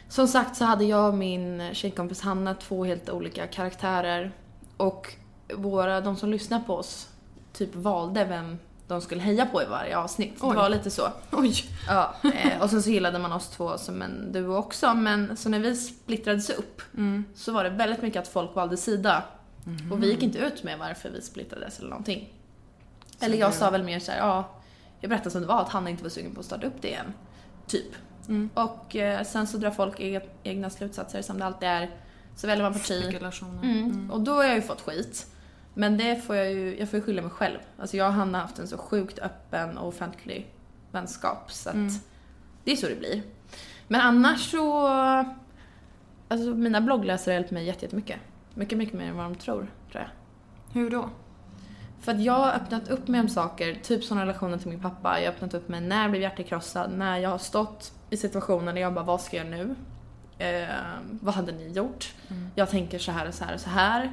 [0.10, 4.32] som sagt så hade jag och min tjejkompis Hanna två helt olika karaktärer.
[4.78, 5.14] Och
[5.56, 7.10] våra, de som lyssnar på oss
[7.54, 10.34] typ valde vem de skulle heja på i varje avsnitt.
[10.42, 10.50] Oj.
[10.50, 11.08] Det var lite så.
[11.32, 11.54] Oj!
[11.88, 14.94] Ja, eh, och sen så gillade man oss två som en duo också.
[14.94, 17.26] Men så när vi splittrades upp Mm.
[17.36, 19.24] så var det väldigt mycket att folk valde sida.
[19.92, 22.34] Och vi gick inte ut med varför vi splittrades eller någonting.
[23.20, 24.50] Eller jag sa väl mer såhär, ja,
[25.00, 26.88] jag berättade som det var att Hanna inte var sugen på att starta upp det
[26.88, 27.14] igen.
[27.68, 27.96] Typ.
[28.30, 28.50] Mm.
[28.54, 31.90] Och eh, sen så drar folk e- egna slutsatser som det alltid är.
[32.36, 33.04] Så väljer man parti.
[33.04, 33.64] Spekulationer.
[33.64, 34.12] Mm.
[34.12, 35.28] Och då har jag ju fått skit.
[35.74, 37.58] Men det får jag ju, jag får ju skylla mig själv.
[37.80, 40.54] Alltså jag och Hanna har haft en så sjukt öppen och offentlig
[40.92, 41.94] vänskap så att Mm.
[42.64, 43.22] det är så det blir.
[43.88, 44.88] Men annars så,
[46.28, 48.20] alltså mina bloggläsare har hjälpt mig jätte- jättemycket.
[48.54, 50.10] Mycket, mycket mer än vad de tror, tror jag.
[50.82, 51.10] Hur då?
[52.06, 55.20] För att jag har öppnat upp mig om saker, typ som relationen till min pappa.
[55.20, 58.74] Jag har öppnat upp mig när jag blev hjärtekrossad, när jag har stått i situationer
[58.74, 59.76] där jag bara, vad ska jag nu?
[60.38, 60.68] Eh,
[61.22, 62.14] vad hade ni gjort?
[62.56, 64.12] Jag tänker så här och så här och så här.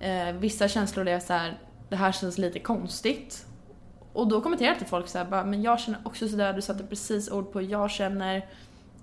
[0.00, 3.46] Eh, vissa känslor är så här, det här känns lite konstigt.
[4.12, 6.84] Och då kommenterar till folk så här, bara, men jag känner också sådär, du satte
[6.84, 8.46] precis ord på jag känner.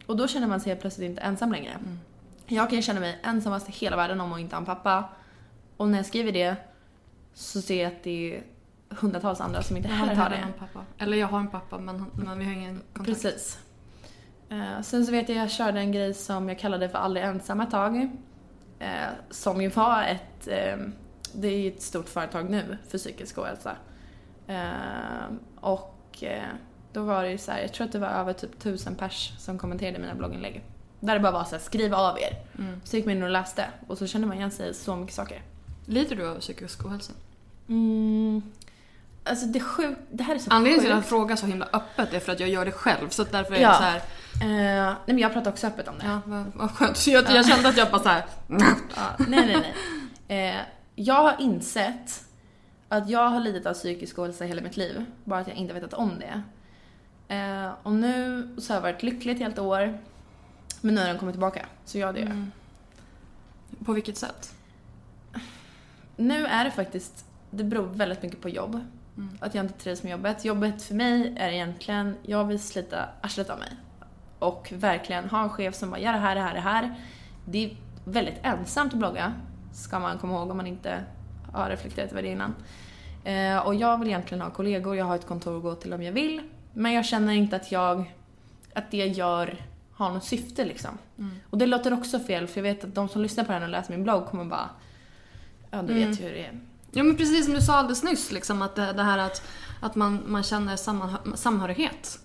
[0.05, 1.77] Och då känner man sig helt plötsligt inte ensam längre.
[2.45, 5.09] Jag kan känna mig ensammast i hela världen om att inte ha en pappa.
[5.77, 6.55] Och när jag skriver det
[7.37, 8.43] så ser jag att det är
[8.89, 10.41] hundratals andra som inte heller har det.
[10.41, 10.85] någon pappa.
[10.97, 13.23] Eller jag har en pappa men, men vi har ingen kontakt.
[13.23, 13.59] Precis.
[14.49, 17.61] Eh, sen så vet jag jag körde en grej som jag kallade för aldrig ensam
[17.61, 18.09] ett tag.
[18.79, 20.77] Eh, som ju var ett, eh,
[21.33, 23.75] det är ju ett stort företag nu för psykisk ohälsa.
[24.47, 26.43] Eh, och eh,
[26.93, 29.33] då var det ju så här, jag tror att det var över typ tusen pers
[29.39, 30.63] som kommenterade mina blogginlägg.
[30.99, 32.37] Där det bara var så här, skriv av er.
[32.57, 32.81] Mm.
[32.83, 35.15] Så gick man in och läste och så kände man igen sig i så mycket
[35.15, 35.41] saker.
[35.85, 37.13] Lider du av psykisk ohälsa?
[37.69, 38.41] Mm.
[39.23, 42.13] Alltså det sjuk, det här är så Anledningen till att jag frågar så himla öppet
[42.13, 43.09] är för att jag gör det själv.
[43.09, 43.67] Så därför är Ja.
[43.67, 43.97] jag så här.
[44.41, 46.05] Eh, nej men jag pratar också öppet om det.
[46.05, 46.97] ja vad, vad skönt.
[46.97, 48.25] Så jag, jag kände att jag bara så här.
[48.47, 48.55] Ja,
[49.17, 49.73] nej, nej,
[50.27, 50.49] nej.
[50.49, 50.61] Eh,
[50.95, 52.23] jag har insett
[52.89, 55.93] att jag har lidit av psykisk ohälsa hela mitt liv, bara att jag inte vetat
[55.93, 56.41] om det.
[57.35, 59.99] Eh, och nu så har jag varit lycklig ett helt år,
[60.81, 61.65] men nu har den kommit tillbaka.
[61.85, 62.27] Så jag det gör.
[62.27, 62.51] Mm.
[63.85, 64.53] På vilket sätt?
[66.15, 68.79] Nu är det faktiskt, det beror väldigt mycket på jobb.
[69.39, 70.45] Att jag inte trivs med jobbet.
[70.45, 73.69] Jobbet för mig är egentligen, jag vill slita arslet av mig.
[74.39, 76.95] Och verkligen ha en chef som bara, gör det här, det här, det här.
[77.45, 79.33] Det är väldigt ensamt att blogga,
[79.73, 81.03] ska man komma ihåg om man inte
[81.53, 82.55] har reflekterat över det innan.
[83.23, 86.03] Eh, och jag vill egentligen ha kollegor, jag har ett kontor att gå till om
[86.03, 86.41] jag vill.
[86.73, 88.15] Men jag känner inte att jag,
[88.73, 90.97] att det gör, har något syfte liksom.
[91.49, 93.69] Och det låter också fel för jag vet att de som lyssnar på den och
[93.69, 94.69] läser min blogg kommer bara,
[95.71, 96.59] ja du vet ju hur det är.
[96.91, 99.41] Ja men precis som du sa alldeles nyss, liksom, att det, det här att,
[99.81, 102.19] att man, man känner sammanhö- samhörighet.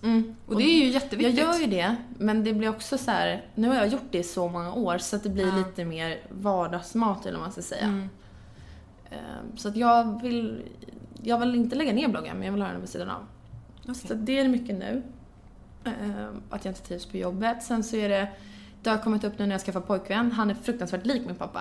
[0.46, 1.38] Och det är ju Jag jätteviktigt.
[1.38, 3.46] gör ju det, men det blir också så här.
[3.54, 5.56] nu har jag gjort det i så många år så att det blir Ja.
[5.56, 7.84] lite mer vardagsmat eller vad man ska säga.
[7.84, 8.08] Mm.
[9.10, 10.62] Ehm, Så att jag vill,
[11.22, 13.26] jag vill inte lägga ner bloggen men jag vill ha den vid sidan av.
[13.94, 15.02] Så det är mycket nu.
[15.84, 17.62] Ehm, Att jag inte trivs på jobbet.
[17.62, 18.28] Sen så är det,
[18.82, 21.60] det har kommit upp nu när jag skaffar pojkvän, han är fruktansvärt lik min pappa.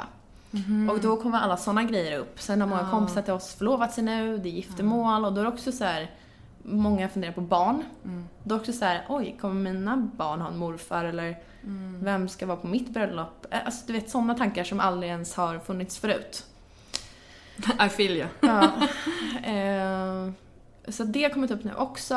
[0.91, 2.39] Och då kommer alla såna grejer upp.
[2.41, 2.89] Sen har många Ja.
[2.89, 5.83] kompisar till oss förlovat sig nu, det är giftermål och då är det också så
[5.83, 6.11] här.
[6.63, 7.83] Många funderar på barn.
[8.03, 11.37] Då är det också så här, oj, kommer mina barn ha en morfar eller
[12.03, 13.45] vem ska vara på mitt bröllop?
[13.65, 16.45] Alltså du vet sådana tankar som aldrig ens har funnits förut.
[17.85, 18.27] I feel you.
[18.39, 18.71] Ja.
[19.43, 20.31] Eh,
[20.87, 22.13] så det har kommit upp nu också.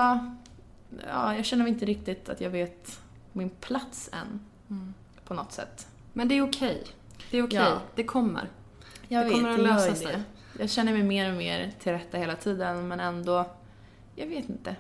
[1.09, 3.01] Ja, jag känner inte riktigt att jag vet
[3.33, 4.41] min plats än.
[5.25, 5.87] På något sätt.
[6.13, 6.85] Men det är okej.
[7.35, 7.59] Det är okej.
[7.59, 7.81] Ja.
[7.95, 8.49] Det kommer.
[9.09, 10.07] Jag Det vet, kommer att lösa sig.
[10.07, 10.23] det.
[10.59, 13.45] Jag känner mig mer och mer till rätta hela tiden men ändå,
[14.15, 14.77] jag vet inte.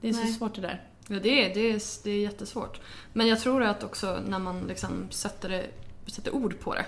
[0.00, 0.26] Det är Nej.
[0.26, 0.82] så svårt det där.
[1.08, 2.80] Ja, det är, det, är, det är jättesvårt.
[3.12, 5.66] Men jag tror att också när man liksom sätter, det,
[6.06, 6.84] sätter ord på det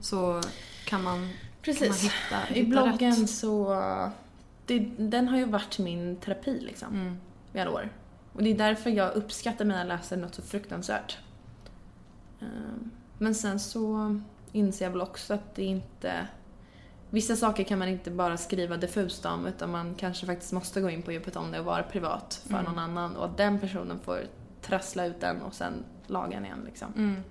[0.00, 0.40] så
[0.84, 1.30] kan man, kan man
[1.62, 2.02] Precis.
[2.02, 3.30] hitta, I hitta bloggen rätt.
[3.30, 3.74] så,
[4.66, 6.88] det, den har ju varit min terapi liksom.
[6.94, 7.16] Mm.
[7.52, 7.88] I alla år.
[8.32, 11.18] Och det är därför jag uppskattar mina läsare något så fruktansvärt.
[12.40, 14.20] Ehm, Men sen så
[14.52, 16.26] inser jag väl också att det inte...
[17.10, 20.90] Vissa saker kan man inte bara skriva diffust om utan man kanske faktiskt måste gå
[20.90, 24.00] in på djupet om det och vara privat för någon annan och att den personen
[24.00, 24.20] får
[24.62, 26.88] trassla ut den och sen laga den igen liksom.
[26.96, 27.22] Mm.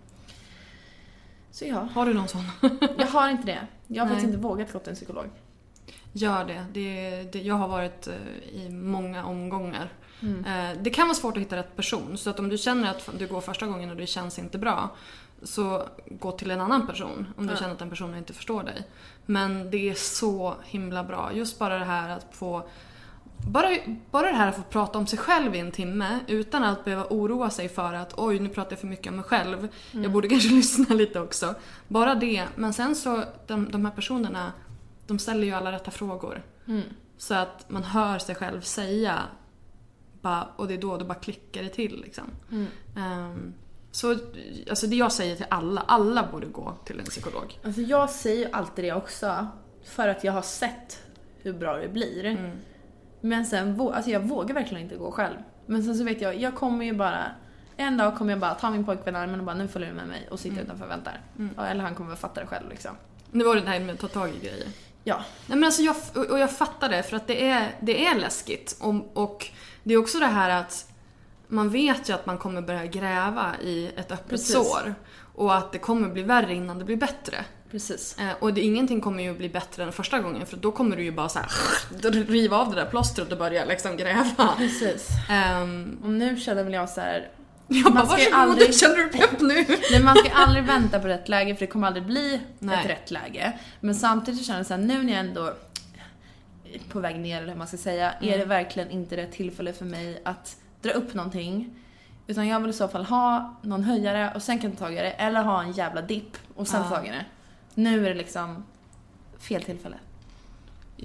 [1.51, 2.43] Så ja, Har du någon sån?
[2.97, 3.67] jag har inte det.
[3.88, 4.15] Jag har Nej.
[4.15, 5.26] faktiskt inte vågat gå till en psykolog.
[6.13, 6.65] Gör det.
[6.74, 8.13] det, det jag har varit eh,
[8.53, 9.89] i många omgångar.
[10.22, 10.45] Mm.
[10.45, 12.17] Eh, Det kan vara svårt att hitta rätt person.
[12.17, 14.89] Så att om du känner att du går första gången och det känns inte bra
[15.43, 17.59] så gå till en annan person om du Ja.
[17.59, 18.87] känner att den personen inte förstår dig.
[19.25, 21.33] Men det är så himla bra.
[21.33, 22.67] Just bara det här att få
[23.47, 23.69] bara,
[24.11, 27.05] bara det här att få prata om sig själv i en timme utan att behöva
[27.09, 29.67] oroa sig för att oj nu pratar jag för mycket om mig själv.
[29.91, 31.55] Jag borde kanske lyssna lite också.
[31.87, 32.47] Bara det.
[32.55, 34.53] Men sen så, de, de här personerna,
[35.07, 36.43] de ställer ju alla rätta frågor.
[36.67, 36.81] Mm.
[37.17, 39.19] Så att man hör sig själv säga
[40.21, 42.23] bara, och det är då det bara klickar det till liksom.
[42.51, 42.67] Mm.
[42.97, 43.53] Ehm,
[43.91, 44.17] så
[44.69, 47.59] alltså det jag säger till alla, alla borde gå till en psykolog.
[47.63, 49.47] Alltså jag säger alltid det också
[49.83, 51.03] för att jag har sett
[51.41, 52.25] hur bra det blir.
[52.25, 52.51] Mm.
[53.21, 55.35] Men sen, alltså jag vågar verkligen inte gå själv.
[55.65, 57.25] Men sen så vet jag, jag kommer ju bara
[57.77, 59.95] en dag kommer jag bara ta min pojkvän i armen och bara nu följer du
[59.95, 60.65] med mig och sitter Mm.
[60.65, 61.21] utanför och väntar.
[61.57, 62.91] Ja, eller han kommer väl fatta det själv liksom.
[63.31, 64.67] Det var det här med att ta tag i grejer.
[65.03, 65.15] Ja.
[65.47, 65.95] Nej men alltså jag,
[66.31, 68.77] och jag fattar det för att det är, det är läskigt.
[68.81, 69.47] Och, och
[69.83, 70.90] det är också det här att
[71.51, 74.53] man vet ju att man kommer börja gräva i ett öppet Precis.
[74.53, 74.95] sår.
[75.35, 77.37] Och att det kommer bli värre innan det blir bättre.
[77.71, 78.17] Precis.
[78.19, 81.03] Eh, och det, ingenting kommer ju bli bättre än första gången för då kommer du
[81.03, 81.49] ju bara så här,
[82.27, 84.53] riva av det där plåstret och börja liksom gräva.
[84.57, 85.07] Precis.
[85.29, 87.29] Ehm, Och nu känner väl jag så här.
[87.67, 89.65] jag bara, ska varsågod, aldrig- känner du pepp nu?
[89.91, 92.79] Nej, man ska aldrig vänta på rätt läge för det kommer aldrig bli Nej.
[92.83, 93.59] ett rätt läge.
[93.79, 95.45] Men samtidigt känner jag så här, nu när jag ändå
[96.73, 98.39] är på väg ner eller hur man ska säga, är Mm.
[98.39, 101.75] det verkligen inte rätt tillfälle för mig att dra upp någonting.
[102.27, 104.97] Utan jag vill i så fall ha någon höjare och sen kan jag ta det,
[105.11, 107.01] eller ha en jävla dipp och sen Ja.
[107.01, 107.25] det.
[107.75, 108.63] Nu är det liksom
[109.39, 109.97] fel tillfälle.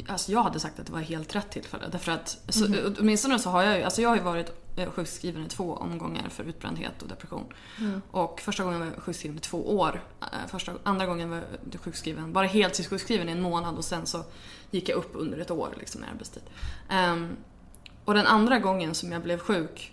[0.09, 1.85] Alltså jag hade sagt att det var helt rätt tillfälle.
[1.93, 2.67] Därför att så,
[3.01, 6.29] åtminstone så har jag ju, alltså jag har ju varit eh, sjukskriven i två omgångar
[6.29, 7.45] för utbrändhet och depression.
[8.11, 10.03] Och första gången var jag sjukskriven i två år.
[10.21, 11.37] Eh, Första, andra gången var
[11.73, 14.25] jag sjukskriven, bara heltidssjukskriven i en månad och sen så
[14.71, 16.43] gick jag upp under ett år liksom i arbetstid.
[16.89, 17.37] Ehm,
[18.07, 19.93] och den andra gången som jag blev sjuk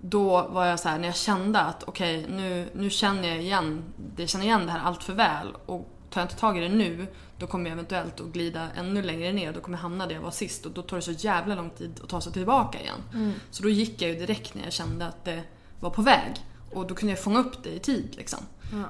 [0.00, 3.84] då var jag så här när jag kände att okej nu, nu känner jag igen,
[4.16, 6.68] jag känner igen det här allt för väl och tar jag inte tag i det
[6.68, 7.06] nu
[7.38, 10.22] då kommer jag eventuellt att glida ännu längre ner då kommer jag hamna där jag
[10.22, 13.34] var sist och då tar det så jävla lång tid att ta sig tillbaka igen.
[13.50, 15.42] Så då gick jag ju direkt när jag kände att det
[15.80, 16.32] var på väg
[16.72, 18.38] och då kunde jag fånga upp det i tid liksom.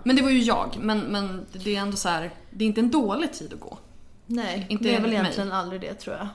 [0.02, 2.80] Men det var ju jag, men, men det är ändå så här, det är inte
[2.80, 3.78] en dålig tid att gå.
[4.26, 5.20] Nej, Inte det är väl enligt mig.
[5.20, 6.28] egentligen aldrig det tror jag.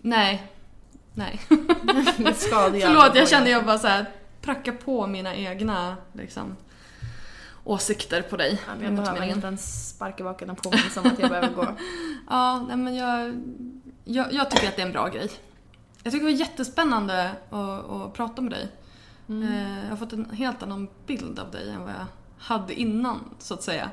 [0.00, 0.52] Nej.
[1.16, 1.40] Nej.
[2.18, 3.46] Det skadar Förlåt, jag vågen.
[3.46, 4.06] jag bara så här
[4.42, 6.56] pracka på mina egna liksom,
[7.64, 8.60] åsikter på dig.
[8.66, 11.68] Ja, Jag behöver inte ens sparka bak en påminnelse om att jag behöver gå.
[12.30, 13.42] Ja, nej men jag,
[14.04, 15.30] jag, jag tycker att det är en bra grej.
[16.02, 18.68] Jag tycker det var jättespännande att, att prata med dig.
[19.28, 22.06] Eh, Jag har fått en helt annan bild av dig än vad jag
[22.38, 23.90] hade innan, så att säga.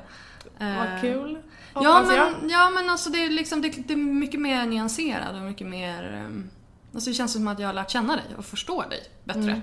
[0.58, 1.38] Eh, Vad kul.
[1.74, 2.06] Ja jag.
[2.06, 5.66] men, ja men alltså det är, liksom, det, det är mycket mer nyanserad och mycket
[5.66, 6.30] mer...
[6.94, 9.60] Alltså det känns som att jag har lärt känna dig och förstår dig bättre Mm.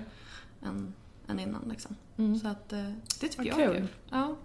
[0.65, 0.93] än,
[1.27, 1.61] än innan.
[1.69, 1.95] Liksom.
[2.41, 2.83] Så att eh,
[3.19, 3.75] det tycker Vad jag är kul.
[3.75, 3.87] kul.
[4.09, 4.35] Ja.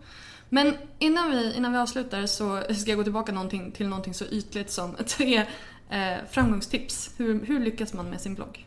[0.48, 4.24] Men innan vi, innan vi avslutar så ska jag gå tillbaka någonting, till någonting så
[4.24, 5.46] ytligt som tre
[5.90, 7.10] eh, framgångstips.
[7.16, 8.66] Hur, hur lyckas man med sin blogg?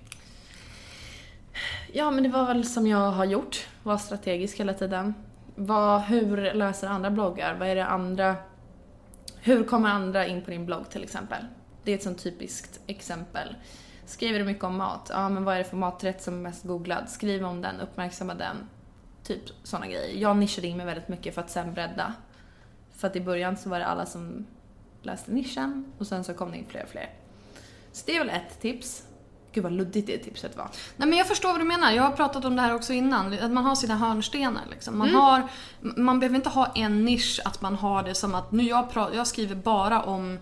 [1.93, 3.67] Ja, men det var väl som jag har gjort.
[3.83, 5.13] Var strategisk hela tiden.
[5.55, 7.55] Vad, hur löser andra bloggar?
[7.59, 8.35] Vad är det andra...
[9.41, 11.45] Hur kommer andra in på din blogg till exempel?
[11.83, 13.55] Det är ett sånt typiskt exempel.
[14.09, 15.07] Skriver du mycket om mat?
[15.13, 17.09] Ja, men vad är det för maträtt som är mest googlad?
[17.09, 18.55] Skriv om den, uppmärksamma den.
[19.23, 20.21] Typ såna grejer.
[20.21, 22.13] Jag nischade in mig väldigt mycket för att sen bredda.
[22.95, 24.45] För att i början så var det alla som
[25.01, 27.09] läste nischen och sen så kom det in fler och fler.
[27.91, 29.03] Så det är väl ett tips.
[29.51, 30.69] Gud vad luddigt det tipset var.
[30.97, 31.91] Nej men jag förstår vad du menar.
[31.91, 33.33] Jag har pratat om det här också innan.
[33.33, 34.63] Att man har sina hörnstenar.
[34.69, 34.97] Liksom.
[34.97, 35.47] Man, har,
[35.81, 39.27] man behöver inte ha en nisch, att man har det som att nu jag, jag
[39.27, 40.39] skriver bara om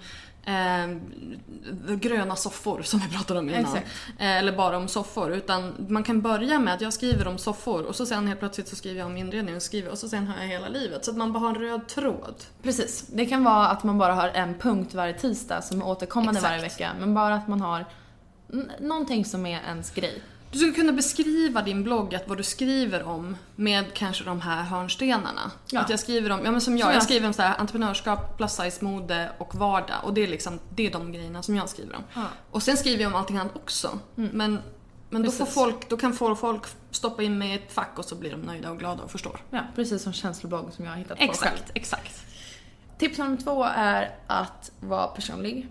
[0.47, 3.61] eh, gröna soffor som vi pratade om innan.
[3.61, 3.87] Exakt.
[4.19, 5.33] Eh, eller bara om soffor.
[5.33, 8.67] Utan man kan börja med att jag skriver om soffor och så sen helt plötsligt
[8.67, 11.05] så skriver jag om inredning och skriver och så sen har jag hela livet.
[11.05, 12.35] Så att man bara har en röd tråd.
[12.63, 13.07] Precis.
[13.07, 16.51] Det kan vara att man bara har en punkt varje tisdag som är återkommande Exakt.
[16.51, 16.91] varje vecka.
[16.99, 17.85] Men bara att man har
[18.79, 20.21] någonting som är ens grej.
[20.51, 24.63] Du skulle kunna beskriva din blogg, att vad du skriver om med kanske de här
[24.63, 25.51] hörnstenarna.
[25.71, 25.81] Ja.
[25.81, 28.51] Att jag skriver om, ja men som jag, jag skriver om så här, entreprenörskap, plus
[28.51, 29.97] size mode och vardag.
[30.03, 32.03] Och det är liksom, det är de grejerna som jag skriver om.
[32.13, 32.25] Ja.
[32.51, 33.99] Och sen skriver jag om allting annat också.
[34.15, 34.59] Men,
[35.09, 38.05] men då, får folk, då kan folk, folk stoppa in mig i ett fack och
[38.05, 39.39] så blir de nöjda och glada och förstår.
[39.49, 41.31] Ja, precis som känsloblogg som jag har hittat på själv.
[41.31, 42.25] Exakt, exakt.
[42.97, 45.67] Tips nummer två är att vara personlig.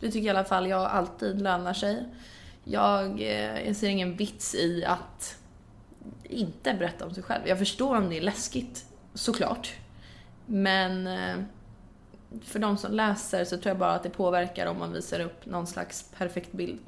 [0.00, 2.06] Det tycker i alla fall jag alltid lönar sig.
[2.70, 5.36] Jag, eh, jag ser ingen vits i att
[6.22, 7.48] inte berätta om sig själv.
[7.48, 9.72] Jag förstår om det är läskigt, såklart.
[10.46, 11.36] Men eh,
[12.42, 15.46] för de som läser så tror jag bara att det påverkar om man visar upp
[15.46, 16.78] någon slags perfekt bild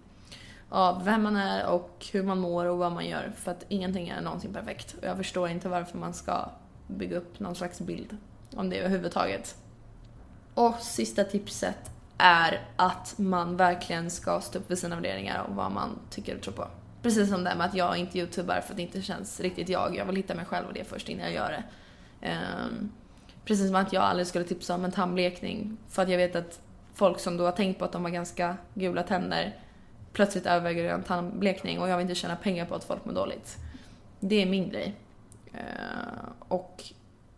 [0.69, 3.33] av vem man är och hur man mår och vad man gör.
[3.37, 4.95] För att ingenting är någonsin perfekt.
[4.95, 6.51] Och jag förstår inte varför man ska
[6.87, 8.17] bygga upp någon slags bild
[8.57, 9.57] om det överhuvudtaget.
[10.55, 15.73] Och sista tipset är att man verkligen ska stå upp för sina värderingar och vad
[15.73, 16.69] man tycker och tror på.
[17.03, 19.69] Precis som det här med att jag inte youtubar för att det inte känns riktigt
[19.69, 19.97] jag.
[19.97, 21.65] Jag vill hitta mig själv och det först innan jag gör det.
[22.29, 22.93] Um,
[23.45, 26.61] precis som att jag aldrig skulle tipsa om en tandblekning för att jag vet att
[26.95, 29.57] folk som då har tänkt på att de har ganska gula tänder
[30.13, 33.57] plötsligt överväger en tandblekning och jag vill inte tjäna pengar på att folk mår dåligt.
[34.21, 34.95] Det är min grej.
[35.55, 36.83] Uh, och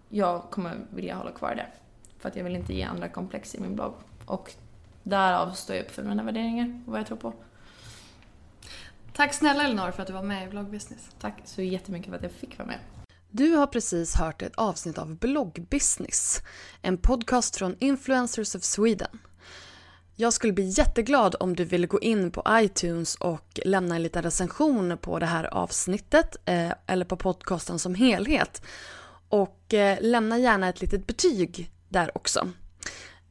[0.09, 1.67] jag kommer vilja hålla kvar det.
[2.19, 3.95] För att jag vill inte ge andra komplex i min blogg.
[4.27, 4.53] Och
[5.05, 7.35] därav står jag upp för mina värderingar och vad jag tror på.
[9.13, 11.09] Tack snälla Elinor för att du var med i Bloggbusiness.
[11.21, 12.79] Tack så jättemycket för att jag fick vara med.
[13.31, 16.43] Du har precis hört ett avsnitt av Bloggbusiness,
[16.83, 19.19] en podcast från Influencers of Sweden.
[20.17, 24.23] Jag skulle bli jätteglad om du ville gå in på iTunes och lämna en liten
[24.23, 28.63] recension på det här avsnittet eh, eller på podcasten som helhet.
[29.29, 32.49] Och eh, lämna gärna ett litet betyg där också.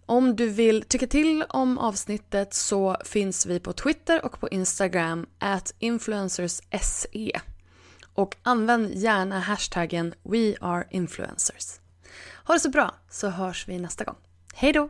[0.06, 5.26] Om du vill tycka till om avsnittet så finns vi på Twitter och på Instagram
[5.39, 7.41] at influencersse.
[8.14, 11.80] Och använd gärna hashtaggen WeAreInfluencers.
[12.45, 14.18] Ha det så bra så hörs vi nästa gång.
[14.54, 14.89] Hej då!